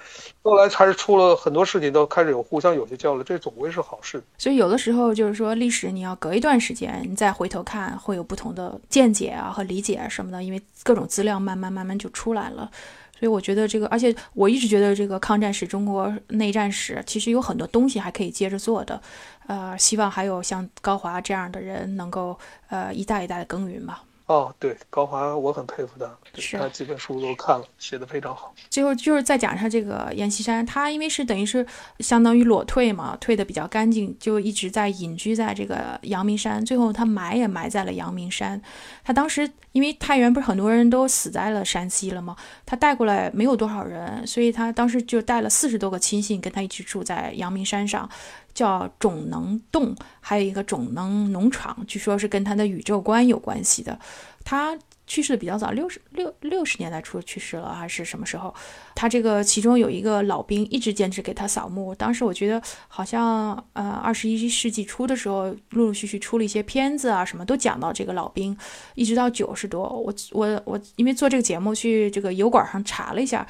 [0.43, 4.21] 后来还是出了很多事情，都开始有互相有些交流，这总归是好事。
[4.37, 12.69] 所以有的时候就是说，历史你要隔一段时间，你再回头看，会有不同的见解啊和理解啊什么的，因为各种资料慢慢慢慢就出来了。
[13.17, 19.01] 所以我觉得这个，而且我一直觉得这个抗战史、中国内战史其实有很多东西还可以接着做的，
[19.47, 22.37] 呃，希望还有像高华这样的人能够
[22.69, 24.03] 呃一代一代的耕耘吧。
[24.27, 26.17] 哦，对，高华我很佩服他，
[26.57, 28.51] 他几本书都看了，写的非常好。
[28.71, 31.63] 最后就是再讲一下这个阎锡山，他因为是等于是
[31.99, 38.59] 相当于裸退嘛，退的比较干净，就一直在隐居在这个阳明山，最后他埋也埋在了阳明山。
[39.03, 42.35] 他当时因为太原不是很多人都死在了山西了吗？
[42.65, 48.09] 他带过来没有多少人，所以他当时就带了四十多个亲信跟他一起住在阳明山上。
[48.55, 53.99] 叫种能洞，还有一个种能农场，据说是跟他的宇宙观有关系的。
[54.43, 54.77] 他
[55.07, 58.53] 去世的比较早，六十六六十年代初去世了，还是什么时候？
[58.95, 61.93] 他这个其中有一个老兵一直坚持给他扫墓。
[61.93, 68.55] 当时我觉得好像呃二十一世纪初的时候，陆陆续续出了一些片子啊，什么都讲到这个老兵，
[68.93, 69.83] 一直到九十多。
[69.89, 73.45] 我我我因为做这个节目去这个油管上查了一下。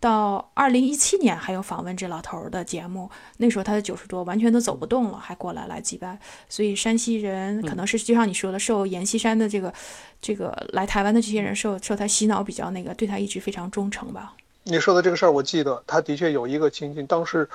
[0.00, 6.18] 到二零一七年还有访问这老头儿的节目，那时候他的九十多，完全都走不动了，还过来来祭拜。
[6.48, 9.72] 所以山西人可能是就像你说的，受阎锡山的这个
[10.20, 14.32] 这个来台湾的这些人受受他洗脑比较那个，对他一直非常忠诚吧。
[14.62, 17.46] 你说的这个事儿，我记得他的确有一个亲戚，当时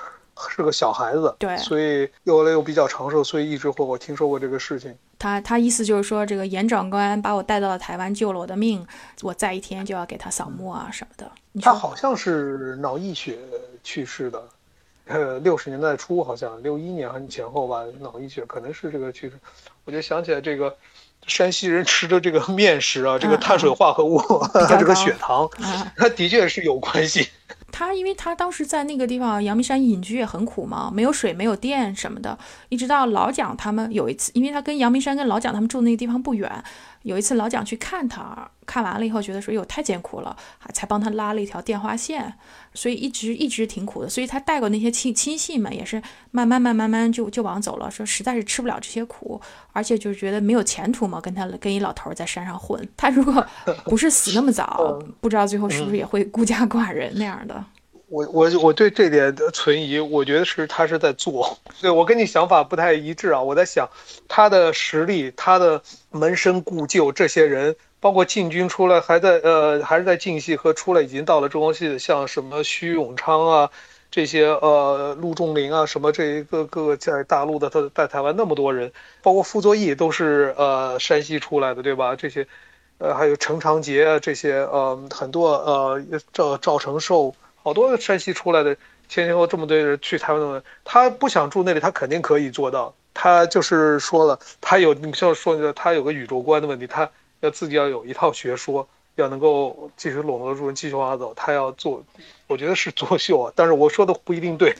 [0.50, 4.94] 是个小孩子，对，所以又来又比较长寿，所以一直会我听说过这个事情。
[5.18, 8.86] 他他意思就是说，这个严长官把我带到了台湾，救了我的命，
[9.22, 11.30] 我再一天就要给他扫墓啊什么的。
[11.62, 13.38] 他好像是脑溢血
[13.82, 14.42] 去世的，
[15.06, 19.38] 呃，六十年代初好像六一年还是前后吧，脑溢血可能是这个去世。
[19.84, 20.76] 我就想起来这个
[21.26, 24.20] 山西人吃的这个面食啊，这个碳水化合物，
[24.68, 25.48] 这个血糖，
[25.96, 27.28] 它的确是有关系。
[27.70, 32.38] 他因为他当时在那个地方阳明山隐居也很苦嘛，没有水，没有电什么的。
[32.68, 36.64] 一直到老蒋他们有一次，因为他跟阳明山跟老蒋他们住那个地方不远，
[37.06, 40.36] 有一次老蒋去看他，看完了以后觉得说哟太艰苦了，
[40.72, 42.34] 才帮他拉了一条电话线，
[42.74, 44.08] 所以一直一直挺苦的。
[44.08, 46.02] 所以他带过那些亲亲信们也是
[46.32, 49.40] 慢慢慢慢慢就就往走了，说实在是吃不了这些苦，
[49.72, 52.86] 而且就是觉得没有前途嘛，跟他跟一老头在山上混。
[52.96, 53.46] 他如果
[53.84, 57.64] 不是死那么早， 不知道最后是不是也会孤家寡人那样的。
[58.16, 61.58] 我我我对这点存疑，我觉得是他是在做。
[61.82, 63.42] 对我跟你想法不太一致啊。
[63.42, 63.90] 我在想，
[64.26, 73.70] 他的实力，他的门生故旧，这些人，包括进军出来还在呃还是在晋系和出来已经到了中央戏的，像什么徐永昌啊，
[74.10, 78.90] 这些呃陆仲林啊，什么这一个个在大陆的他在台湾那么多人，
[79.20, 82.16] 包括傅作义都是呃山西出来的，对吧？
[82.16, 82.46] 这些，
[82.96, 86.02] 呃还有陈长捷啊这些呃很多呃
[86.32, 87.34] 赵赵成寿。
[87.66, 88.76] 好多山西出来的
[89.08, 92.94] 前前后这么多人去台湾的，他不想住那里，他肯定可以做到。
[93.12, 97.10] 他就是说了，他有你像说，他有个宇宙观的问题，他
[97.40, 98.86] 要自己要有一套学说，
[99.16, 101.34] 要能够继续笼络住人，继续往下走。
[101.34, 102.04] 他要做，
[102.46, 104.72] 我觉得是作秀啊，但是我说的不一定对。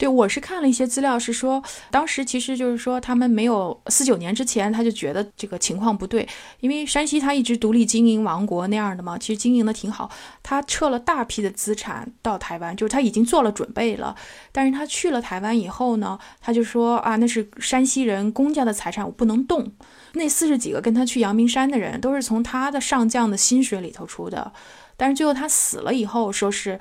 [0.00, 6.26] 对，我是看了一些资料，是说当时其实就是说他们没有四九年之前，他就觉得这个情况不对，
[6.60, 10.10] 因为山西他一直独立经营王国那样的嘛，其实经营的挺好。
[10.42, 14.16] 他撤了大批的资产到台湾，就是他已经做了准备了。
[14.52, 19.70] 但是他去了台湾以后呢，他就说啊，那是山西人公家的财产，我不能动。
[20.14, 24.50] 那四十几个跟他去阳明山的人，都是从他的上将的薪水里头出的。
[24.96, 26.78] 但是最后他死了以后，说是。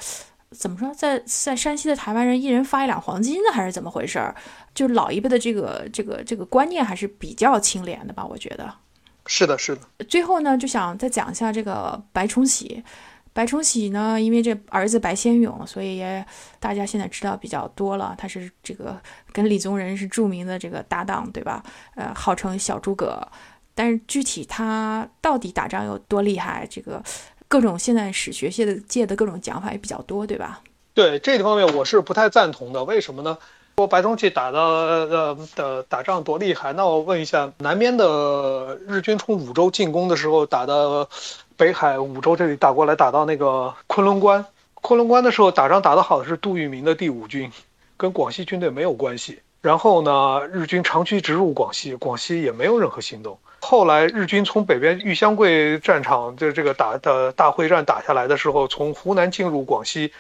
[0.52, 4.36] 怎么说，在在山西的台湾人一人发一两黄金呢，还是怎么回事儿？
[4.74, 8.26] 就是老一辈的这个这个这个观念还是比较清廉的吧？
[8.26, 8.74] 我觉得
[9.28, 9.82] 是的，是的。
[10.06, 12.84] 最后呢，就想再讲一下这个白崇禧。
[13.32, 16.26] 白崇禧呢，因为这儿子白先勇，所以也
[16.60, 18.16] 大家现在知道比较多了。
[18.18, 19.00] 他是这个
[19.32, 21.64] 跟李宗仁是著名的这个搭档，对吧？
[21.96, 23.22] 呃，号称小诸葛。
[23.76, 27.04] 但是具体他到底打仗有多厉害，这个。
[27.50, 30.62] 各种现在史学界的界的各种讲法也比较多，对吧？
[30.94, 32.84] 对这方面我是不太赞同的。
[32.84, 33.38] 为什么呢？
[33.78, 36.74] 说白崇禧打的呃的打仗多厉害？
[36.74, 41.08] 那我问一下，南边的日军从五州进攻的时候，打的
[41.58, 44.46] 北海五州这里打过来，打到那个昆仑关。
[44.76, 47.52] 昆仑关的时候打仗打得好的是杜聿明的第五军，
[47.98, 49.40] 跟广西军队没有关系。
[49.62, 53.38] 然后呢，日军长驱直入广西，广西也没有任何行动。
[53.62, 60.14] 后来日军从北边玉香桂战场就这个打的大会战打下来的时候，从湖南进入广西，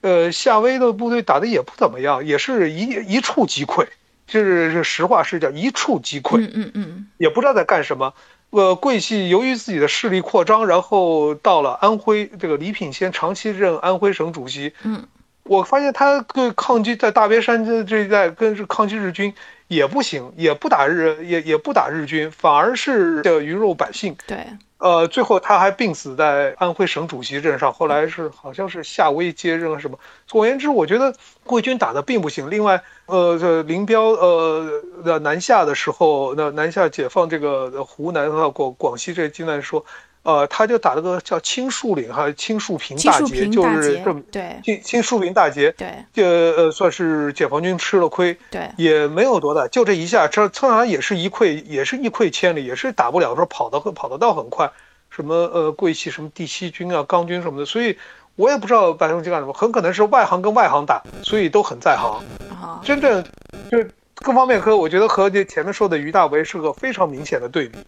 [0.00, 3.86] 呃，夏威的部队打的也不怎么样，也是一一触即溃，
[4.26, 6.38] 就是是实话实讲，一触即溃。
[6.38, 8.14] 嗯嗯嗯，也不知道在干什么。
[8.50, 14.72] 呃，桂系由于自己的势力扩张，然后到了安徽，这个李品仙长期任安徽省主席。
[14.82, 15.06] 嗯，
[15.48, 19.34] 我发现他对抗击在大别山这这一带跟抗击日军。
[19.68, 24.16] 也不行，也不打日，也也不打日军，反而是的鱼肉百姓。
[24.26, 24.46] 对，
[24.78, 29.98] 呃，最后他还病死在安徽省主席任上，后来是好像是夏威接任了什么。
[30.26, 32.48] 总而言之，我觉得桂军打的并不行。
[32.48, 39.84] 另外，呃，这林彪呃的南下的时候，那南下解放这个湖南和广广西这阶段说。
[40.28, 54.70] 呃，他就打了个叫青树岭哈，青树坪大捷，就是这么对青青树坪大捷，对，这呃算是解放军吃了亏，对，也没有多大，就这一下，这通常也是一溃，也是一溃千里，也是打不了，说跑得跑得到很快，
[55.08, 57.96] 什么呃桂系什么第七军啊、钢军什么的，所以
[58.36, 63.24] 我也不知道白崇禧干什么，很可能是外行跟外行打，所以都很在行，啊，真正
[63.70, 63.78] 就
[64.24, 67.78] 各方面和我觉得和这前面说的于大为是个非常明显的对比，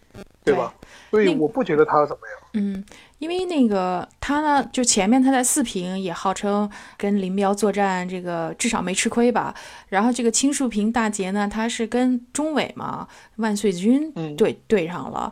[0.43, 0.73] 对吧？
[1.09, 2.39] 所以我不觉得他怎么样。
[2.53, 2.83] 嗯，
[3.19, 9.53] 因为那个他呢，就前面他在四平也号称跟林彪作战，这个至少没吃亏吧。
[9.89, 15.31] 然后这个青树坪大捷呢，他是跟中委嘛，万岁军对对上了。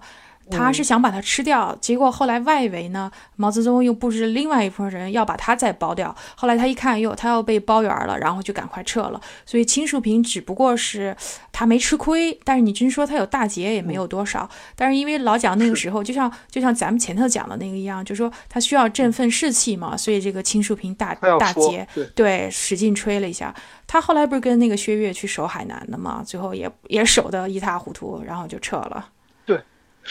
[0.52, 6.16] 他是想把它吃掉，结果后来外围呢，毛泽东又布置另外一部分人要把他再包掉。
[6.36, 9.22] 后来他一看，哟，他要被包圆了，然后就赶快撤了。
[9.46, 11.16] 所以青树平只不过是
[11.52, 14.50] 他没吃亏，但是你真说他有大捷也没有多少。
[14.76, 23.54] 但是因为老蒋那个时候，就像就像咱们前头讲的那个一样，就说他需要振奋士气嘛，所以这个青树平大大捷，对，使劲吹了一下。
[23.86, 29.10] 他后来不是跟那个薛岳去守海南的嘛，最后也也守得一塌糊涂，然后就撤了。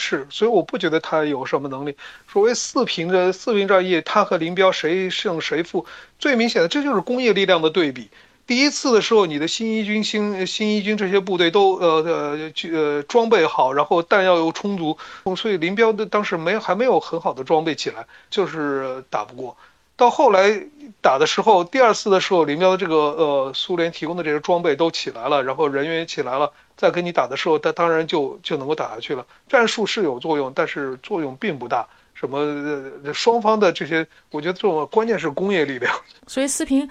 [0.00, 1.96] 是，所以我不觉得他有什么能力。
[2.32, 5.84] 所谓四平的四平战役，他和林彪谁胜谁负，
[6.20, 8.08] 最明显的这就是工业力量的对比。
[8.46, 14.96] 第一次的时候，你的新一军、新新一军这些部队都呃呃呃装备好，然后弹药又充足，
[15.36, 19.56] 所以林彪的当时没还没有很好的装备起来，就是打不过。
[19.98, 20.62] 到后来
[21.02, 29.26] 打的时候，第二次的时候，林彪的这个呃苏联提供的这些装备都起来了，然后人员也起来了，再跟你打的时候，他当然就就能够打下去了。
[29.48, 31.86] 战术是有作用，但是作用并不大。
[32.14, 35.94] 什么呃双方的这些，我觉得这种关键是工业力量。
[36.26, 36.88] 所以四平。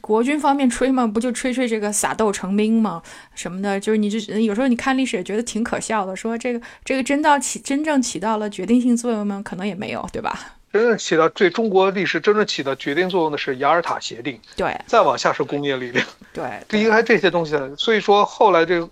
[0.00, 3.02] 国军方面吹嘛，不就吹吹这个撒豆成兵嘛，
[3.34, 9.42] 什么的，就是你就有时候你看历史也觉得挺可笑的，说这个这个真到起真正起到了决定性作用吗？
[9.44, 10.38] 可能也没有，对吧？
[10.72, 18.88] 真正起到对中国历史真正起到决定作用的是雅尔塔协定，对，再往下是工业力量，对，离开这些东西，所以说后来这个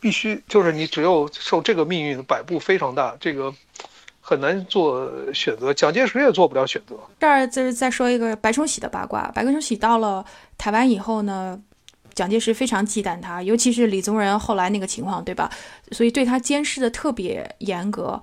[0.00, 3.52] 必须就是你只有受这个命运摆布非常大，这个。
[4.26, 6.96] 很难做选择，蒋介石也做不了选择。
[7.20, 9.30] 这儿就是再说一个白崇禧的八卦。
[9.34, 10.24] 白崇禧到了
[10.56, 11.60] 台湾以后呢，
[12.14, 15.50] 蒋介石非常忌惮他，尤其是李宗仁后来那个情况，对吧？
[15.92, 18.18] 所以对他监视的特别严格。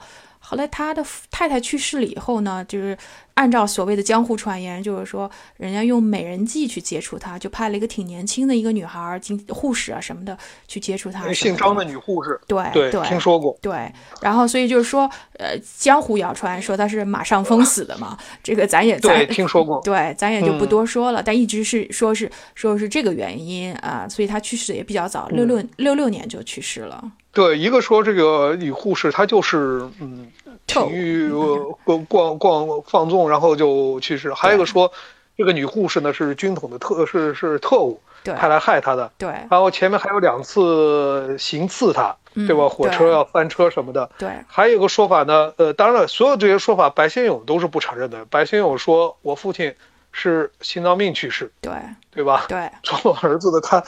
[0.52, 2.98] 后来他的太太去世了以后呢，就是。
[3.36, 10.38] 按照所谓的江湖传言，就是说人家用美人计去接触他，就派了一个挺年轻的一个女孩，经护士啊什么的
[10.68, 11.32] 去接触他。
[11.32, 12.40] 姓张的女护士。
[12.46, 13.58] 对对，听说过。
[13.62, 13.92] 对，
[14.22, 19.82] 然后所以就是说，呃，江湖谣传说他是马上封死的嘛，这个咱也对听说过。
[19.82, 21.24] 对，咱也就不多说了。
[21.24, 27.12] 但一直是说是说是这个原因啊，所以他去世的也比较早，六六六六年就去世了。
[27.34, 30.32] 对，一个说这个女护士她就是嗯。
[30.68, 31.30] 体育
[31.84, 34.34] 逛逛逛放纵，然后就去世。
[34.34, 34.90] 还有一个说，
[35.36, 39.12] 这个女护士呢是军统的特，是是特务，派来害她的。
[39.18, 39.28] 对。
[39.50, 42.70] 然后前面还有两次行刺她，对吧？
[42.70, 44.10] 火车要翻车什么的。
[44.18, 44.30] 对。
[44.48, 48.24] 还有一个说法呢，呃，当然了，所有这些说法，白先勇都是不承认的。
[48.26, 49.76] 白先勇说，我父亲
[50.14, 51.52] 是心脏病去世。
[51.60, 51.74] 对。
[52.12, 52.46] 对吧？
[52.48, 52.70] 对。
[52.82, 53.84] 做儿子的他，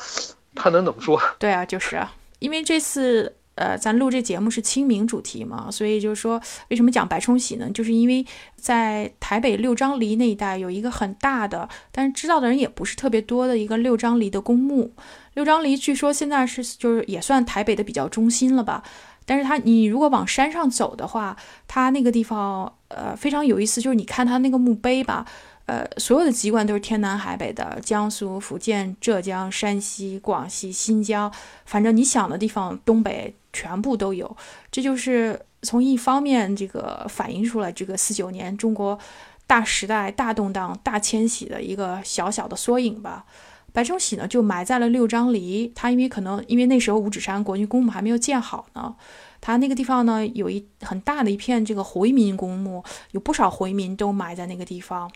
[0.54, 1.22] 他能怎么说？
[1.40, 2.12] 对啊，就是啊，
[2.44, 3.38] 因为这次。
[3.56, 7.70] 呃，咱录这节目是清明主题嘛，所以就是说，为什么讲白崇禧呢？
[7.70, 8.26] 就是因为
[8.56, 14.92] 在台北六张犁那一带有一个很大的，但是知道的人也不是特别多的一个六张犁的公墓。
[15.36, 18.82] 六张犁据说现在是就是也算台北的比较中心了吧。
[19.24, 21.38] 但是它你如果往山上走的话，
[21.68, 25.28] 它那个地方呃非常有意思，就是你看它那个墓碑吧。
[25.66, 31.32] 呃，所有的籍贯都是天南海北的，江苏、福建、浙江、山西、广西、新疆，
[31.66, 34.36] 反正你想的地方，东北全部都有。
[34.70, 39.00] 这就是从一方面这个反映出来这个四九年中国
[39.48, 43.26] 大时代、大动荡、大迁徙的一个小小的缩影吧。
[43.72, 48.94] 白崇禧呢就埋在了六张犁，他因为可能因为那时候五指山国军公墓还没有建好呢，
[49.42, 55.10] 他那个地方呢有一很大的一片这个回民公墓，有不少回民都埋在那个地方。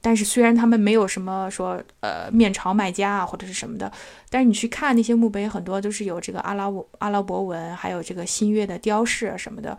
[0.00, 3.90] 但是虽然他们没有什么说呃面朝麦加啊或者是什么的，
[4.28, 9.76] 但是你去看那些墓碑，很多都是有这个阿拉伯阿拉伯文，还有这个新月的雕饰什么的。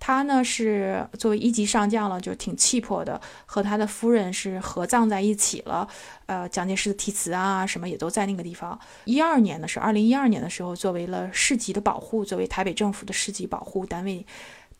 [0.00, 5.88] 他呢是作为一级上将了，就挺气魄的，和他的夫人是合葬在一起了。
[6.26, 8.78] 呃，蒋介石的题词啊什么也都在那个地方。
[9.06, 14.26] 一二年的时候，二零一二年的时候，作为了市级的保护，作为台北政府的市级保护单位。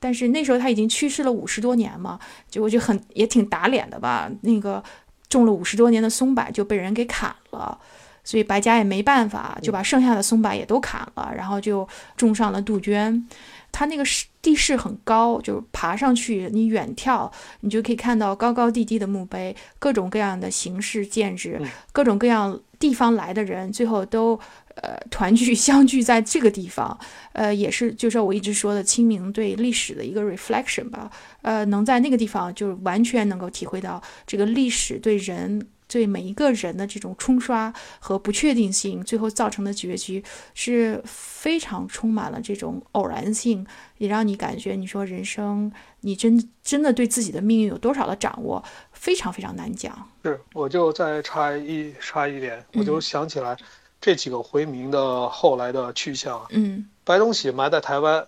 [0.05, 4.31] 但是那时候他已经去世了五十多年嘛，就我就很也挺打脸的吧。
[4.43, 4.85] 那个
[5.31, 7.79] 种了五十多年的松柏就被人给砍了，
[8.23, 11.89] 所以白家也没办法，就把剩下的松柏也都砍了，然后就
[12.19, 13.27] 种上了杜鹃。
[13.73, 14.05] 它那个
[14.43, 21.59] 地势很高，就爬上去，你远眺，你就可以看到高高低低的墓碑，各种各样的形式建制，
[21.93, 24.39] 各种各样地方来的人，最后都。
[24.77, 26.99] 呃，团聚相聚在这个地方，
[27.33, 31.11] 呃，也是就是我一直说的清明对历史的一个 reflection 吧。
[31.43, 43.64] 呃，能在那个地方，就完全能够体会到这个历史对人、对每一个人的这种冲刷和不确定性，最后造成的结局是非常充满了这种偶然性，
[43.99, 45.70] 也让你感觉，你说人生，
[46.01, 50.09] 你真真的对自己的命运有多少的掌握，非常非常难讲。
[50.25, 53.57] 是，我就再插一插一点，我就想起来。
[54.05, 58.27] 这几个回民的后来的去向，嗯，白崇禧埋在台湾，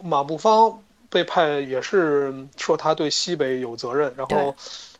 [0.00, 4.54] 马步芳被派也是说他对西北有责任，然后，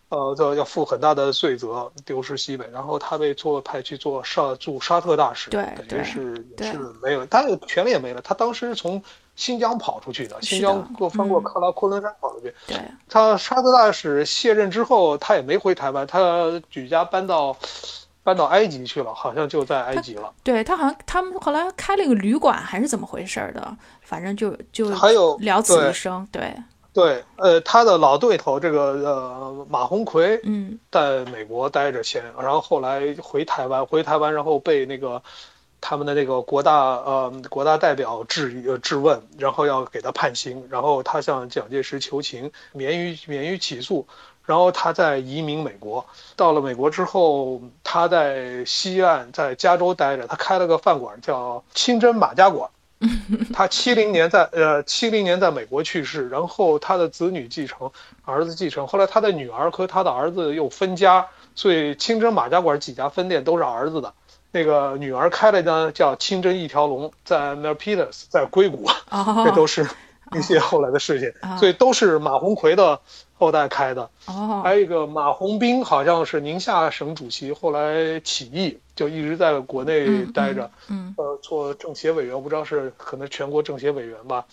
[0.08, 9.00] 呃，要要负很大的罪责，丢失西北，然后他被做派去做沙驻沙特大使，对，等于是是没有，他的权利也没了，他当时从
[9.36, 12.76] 新疆跑出去的，新疆过翻过喀拉昆仑山跑出去，对，
[13.08, 17.56] 他沙特大使卸任之后，他也没回台湾，他举家搬到。
[18.30, 20.32] 搬到埃及去了，好像就在埃及了。
[20.44, 23.76] 对他好像他们后来开了一个旅馆，还是怎么回事的？
[24.02, 26.24] 反正就就还有了此一生。
[26.30, 26.54] 对
[26.92, 35.20] 对，呃，他的老对头这个呃马鸿逵，嗯，在美国待着先，然后后来回台湾，回台湾然后被那个
[35.80, 44.06] 他们的那个国大呃国大代表质呃质问，然后要给他判刑，然后他向蒋介石求情，免于免于起诉。
[44.50, 52.68] 然后他在移民美国，到了美国之后，他在西岸，在加州待着，他开了个饭馆叫清真马家馆。
[53.54, 57.88] 他七零年在呃七零年在美国去世，然后他的子女继承，
[58.24, 61.24] 儿子继承，后来他的女儿和他的儿子又分家，
[61.54, 64.12] 所以清真马家馆几家分店都是儿子的。
[64.50, 68.84] 那个女儿开了家叫清真一条龙，在 m e r p e t e r s 在硅谷，
[69.44, 69.88] 这都是
[70.36, 72.98] 一些后来的事情， 所以都是马鸿逵的。
[73.40, 84.44] 后代开的，哦，还有一个马鸿宾，好像是宁夏省主席，后来起义，就一直在国内待着，嗯，呃，做政协委员，我不知道是可能全国政协委员吧。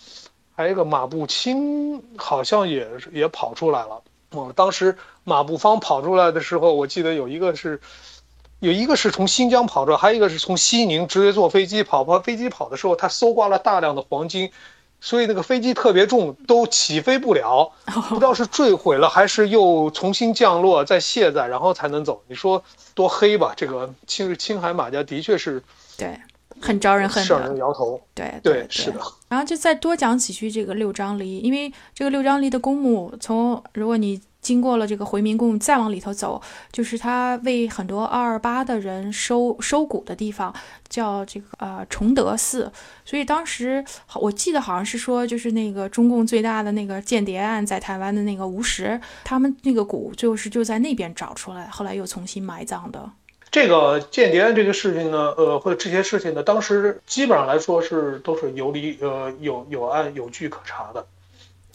[0.56, 4.00] 还有一个马步青，好像也也跑出来了。
[4.32, 7.78] 嗯，当时马步芳跑出来的时候，我记得有一个是，
[8.60, 12.04] 有一个是从新疆跑出来，还有一个是从西宁直接坐飞机跑。
[12.04, 14.50] 跑飞机跑的时候，他搜刮了大量的黄金。
[15.00, 17.72] 所以那个飞机特别重，都起飞不了，
[18.08, 22.22] 不知道是坠毁了还是又重新降落再卸载，然后才能走。
[22.28, 22.62] 你说
[22.94, 23.52] 多黑吧？
[23.56, 25.62] 这个青青海马家的确是，
[25.96, 26.18] 对，
[26.60, 28.00] 很招人恨的，让人摇头。
[28.14, 29.00] 对对，是的。
[29.28, 34.20] 然后就再多讲几句这个六张犁，因为这个六张犁的公墓，从如果你。
[34.48, 36.40] 经过了这个回民宫，再往里头走，
[36.72, 40.54] 就是他为很多二二八的人收收骨的地方，
[40.88, 42.72] 叫这个呃崇德寺。
[43.04, 43.84] 所以当时
[44.14, 53.10] 我记得好像是说，就是那个中共最大的那个间谍案在台湾的那个吴石，他们那个骨就是就在那边找出来，后来又重新埋葬的。
[53.50, 61.06] 这个间谍案这个事情呢，呃，或者这些事情呢，当时基本上来说是都是有理呃有有案有据可查的。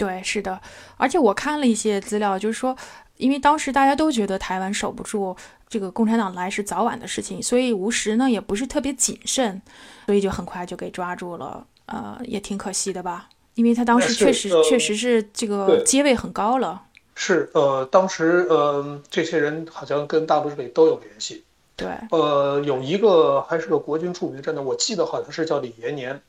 [0.04, 0.60] 对，是的，
[0.97, 2.76] 而且我看了一些资料，就是说，
[3.16, 5.34] 因为当时大家都觉得台湾守不住，
[5.70, 9.62] 这个共产党来是早晚的事情，所以吴石呢也不是特别谨慎，
[10.08, 16.82] 所以就很快就给抓住了，呃，也挺可惜的吧，因为他当时确实确实是这个阶位很高了。
[17.16, 21.45] 是，呃，当时呃，这些人好像跟大陆这里都有联系。
[21.78, 26.22] 对，呃，有一个还是个国军著名的战斗，我记得好像是叫李延年。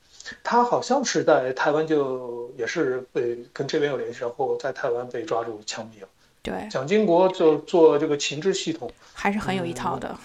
[0.43, 6.07] 他好像是在台湾，就也是被跟这边有联系，然后在台湾被抓住枪毙了。
[6.41, 10.15] 对，蒋经国就做这个情治系统，还是很有一套的，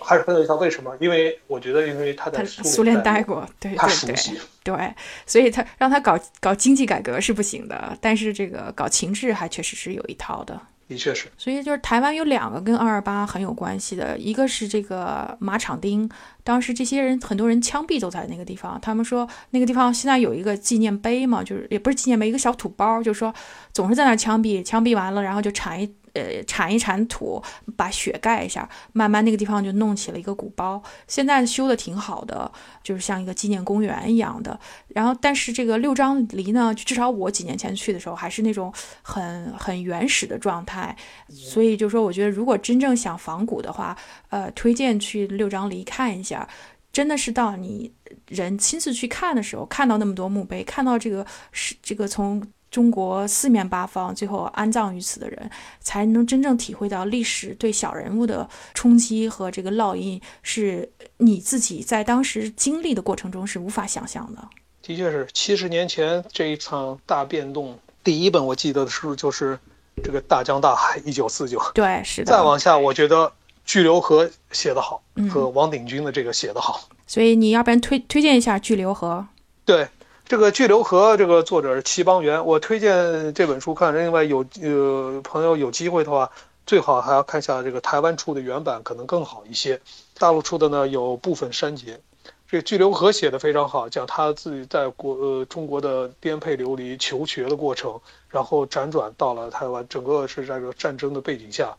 [0.00, 0.54] 还是很有一套。
[0.56, 0.96] 为什么？
[1.00, 4.94] 因为我觉得，因为他在苏联待过，对，他熟悉，对，
[5.26, 10.60] 所以他让他搞搞经济改革是不行的，但是这个搞情治还确实是有一套的。
[10.86, 16.08] 的确是，所以就是台湾有两个跟二二八很有关系的，一个是这个马场町，
[16.42, 18.78] 当时这些人很多人枪毙都在那个地方。
[18.80, 23.34] 他们说那个地方现在有一个纪念碑嘛，就是也不是纪念碑，一个小土包，就是说
[23.72, 25.94] 总是在那枪毙，枪毙完了然后就铲一。
[26.14, 27.42] 呃，铲一铲土，
[27.76, 30.80] 把雪盖一下，慢慢那个地方就弄起了一个古包。
[31.08, 32.50] 现在修的挺好的，
[32.82, 34.58] 就是像一个纪念公园一样的。
[34.88, 40.96] 然后，但是这个六张犁呢，至少我几年前去的时候，还是那种很很原始的状态。
[41.28, 43.96] 所以就说，我觉得如果真正想仿古的话，
[44.30, 46.48] 呃，推荐去六张犁看一下。
[46.92, 47.92] 真的是到你
[48.28, 52.40] 人亲自去看的时候，看到那么多墓碑，看到这个是这个从。
[52.74, 55.48] 中国四面八方最后安葬于此的人，
[55.78, 64.48] 才能真正体会到历史对小人物的冲击和这个烙印，是你自己在当时经历的过程中是无法想象的。
[64.82, 69.56] 的确是，七十年前这一场大变动，第一本我记得的书就是
[70.02, 71.62] 这个《大江大海》，一九四九。
[71.74, 72.32] 对，是的。
[72.32, 73.32] 再往下，我觉得
[73.64, 75.00] 巨流河写得好，
[75.30, 76.88] 和王鼎钧的这个写得好。
[77.06, 79.24] 所以你要不然推推荐一下巨流河？
[79.64, 79.86] 对。
[80.26, 83.94] 这个《巨流河》这个作者是齐邦媛，我推荐这本书看。
[83.94, 86.30] 另外有呃朋友有机会的话，
[86.66, 89.78] 最好还要看一下这个台湾出的原版，可能更好一些。
[90.18, 92.00] 大陆出的呢有部分删节。
[92.48, 98.00] 这《巨流河》写的非常好，讲他自己在国呃中国的颠沛流离求学的过程，
[98.30, 101.76] 然后辗转到了台湾，整个是在这个战争的背景下，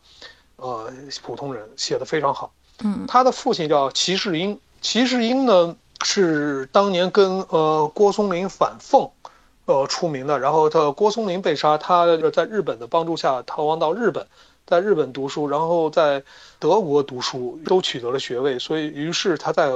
[0.58, 0.94] 呃
[1.24, 2.54] 普通人写的非常好。
[2.84, 5.76] 嗯，他的父亲叫齐世英，齐世英呢。
[6.04, 9.10] 是当年跟呃郭松龄反奉，
[9.66, 10.40] 呃出名的。
[10.40, 14.28] 然后他郭松龄被杀，他在日本的帮助下逃亡到日本，
[14.66, 16.24] 在日本读书，然后在
[16.58, 18.58] 德国读书，都取得了学位。
[18.58, 19.72] 所以于是他在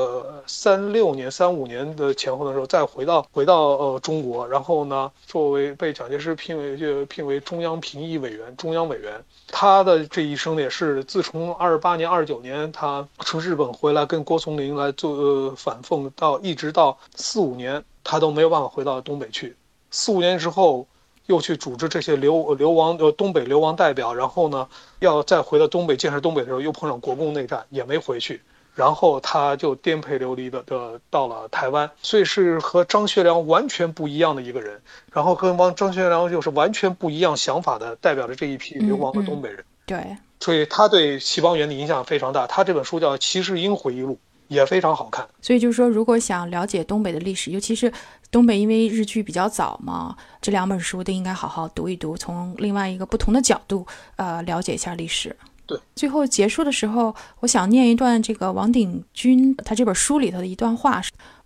[0.48, 9.24] 三六年、三五年的前后的时候，再回到回到呃中国，然后呢，作为被蒋介石聘为就聘为中央评议委员、中央委员。
[9.48, 19.56] 他的这一生呢也是自从二八年、二九年他从日本回来，跟郭松龄来做呃反奉，到一直到四五年，他都没有办法回到东北去。
[19.92, 20.88] 四五年之后，
[21.30, 24.68] 又去组织这些流流亡呃东北流亡代表，然后呢，
[24.98, 28.42] 要再回到东北建设东北的时候，又碰上国共内战，也没回去。
[28.74, 34.82] 然后他就颠沛流离的的到了台湾，所以是和张学良完全不一样的一个人。
[35.12, 39.64] 然后跟王张学良又是完全不一样想法的，代表着这一批流亡的东北人。
[39.86, 42.48] 对，所以他对齐邦媛的影响非常大。
[42.48, 44.14] 他这本书叫《齐士英回忆录》，
[44.50, 45.26] 也非常好看。
[45.42, 47.92] 所以就是说，如果想了解东北的历史，尤其是
[48.30, 55.34] 东北，因为日剧比较早嘛，这两本书都应该好好读一读，从另外一个不同的角度，呃，了解一下历史。
[55.66, 61.02] 对，最后结束的时候，我想念一段这个王鼎钧他这本书里头的一段话：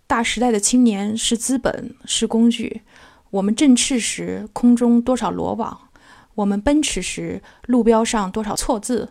[0.06, 2.82] 大时代的青年是资本，是工具。
[3.30, 5.88] 我们振翅时，空中多少罗网；
[6.36, 9.08] 我们奔驰时，路标上多少错字；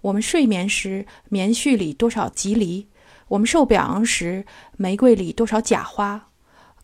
[0.00, 2.86] 我们睡眠时，棉絮里多少吉藜；
[3.28, 4.44] 我们受表扬时，
[4.76, 6.28] 玫瑰里多少假花。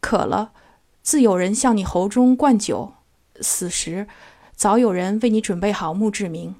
[0.00, 0.52] 渴了，
[1.02, 2.94] 自有人向你喉中灌酒；
[3.40, 4.06] 死时，
[4.54, 6.54] 早有人为你准备好墓志铭。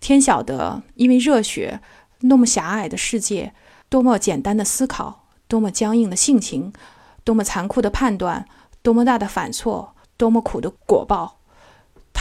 [0.00, 1.80] 天晓得，因为热血，
[2.28, 3.54] 多么狭隘的世界，
[3.88, 6.72] 多么简单的思考，多么僵硬的性情，
[7.22, 8.46] 多么残酷的判断，
[8.82, 11.38] 多么大的反错，多么苦的果报。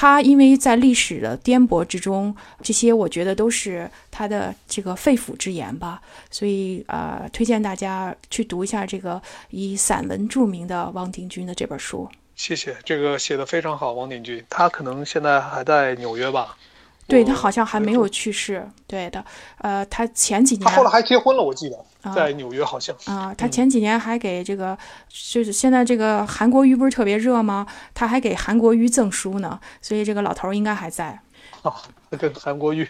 [0.04, 6.02] 他因为在历史的颠簸之中，这些我觉得都是他的这个肺腑之言吧。
[6.30, 9.22] 所以呃，推荐大家去读一下这个
[9.52, 12.10] 以散文著名的王鼎钧的这本书。
[12.36, 16.58] 谢谢，这个写的非常好，王鼎钧，他可能现在还在纽约吧。
[17.08, 19.24] 对他好像还没有去世，对的，
[19.60, 21.78] 呃，他前几年他后来还结婚了，我记得
[22.14, 24.78] 在纽约好像啊，他前几年还给这个
[25.10, 27.66] 就是现在这个韩国瑜不是特别热吗？
[27.94, 31.20] 他还给韩国瑜赠书呢，所以这个老头应该还在。
[31.62, 31.74] 哦，
[32.10, 32.86] 跟韩国瑜，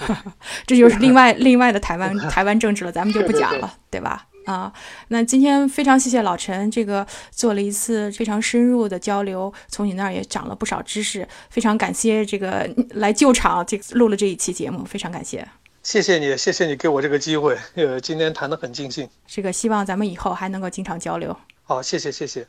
[0.66, 4.26] 这就是另外 另外的台湾 台湾政治了，咱们就不讲了，对吧？
[4.46, 4.72] 啊，
[5.08, 15.46] 那今天非常谢谢老陈，这个做了一次非常深入的交流，从你那儿也长了不少知识，非常感谢这个来救场，这录了这一期节目，非常感谢。
[15.86, 19.08] 谢谢你，谢谢你给我这个机会，呃，今天谈得很尽兴。
[19.24, 21.36] 这个希望咱们以后还能够经常交流。
[21.62, 22.44] 好，谢谢，谢谢。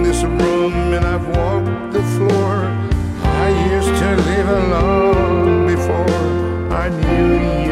[0.00, 2.56] this room and I've walked the floor.
[3.44, 7.71] I used to live alone before I knew you.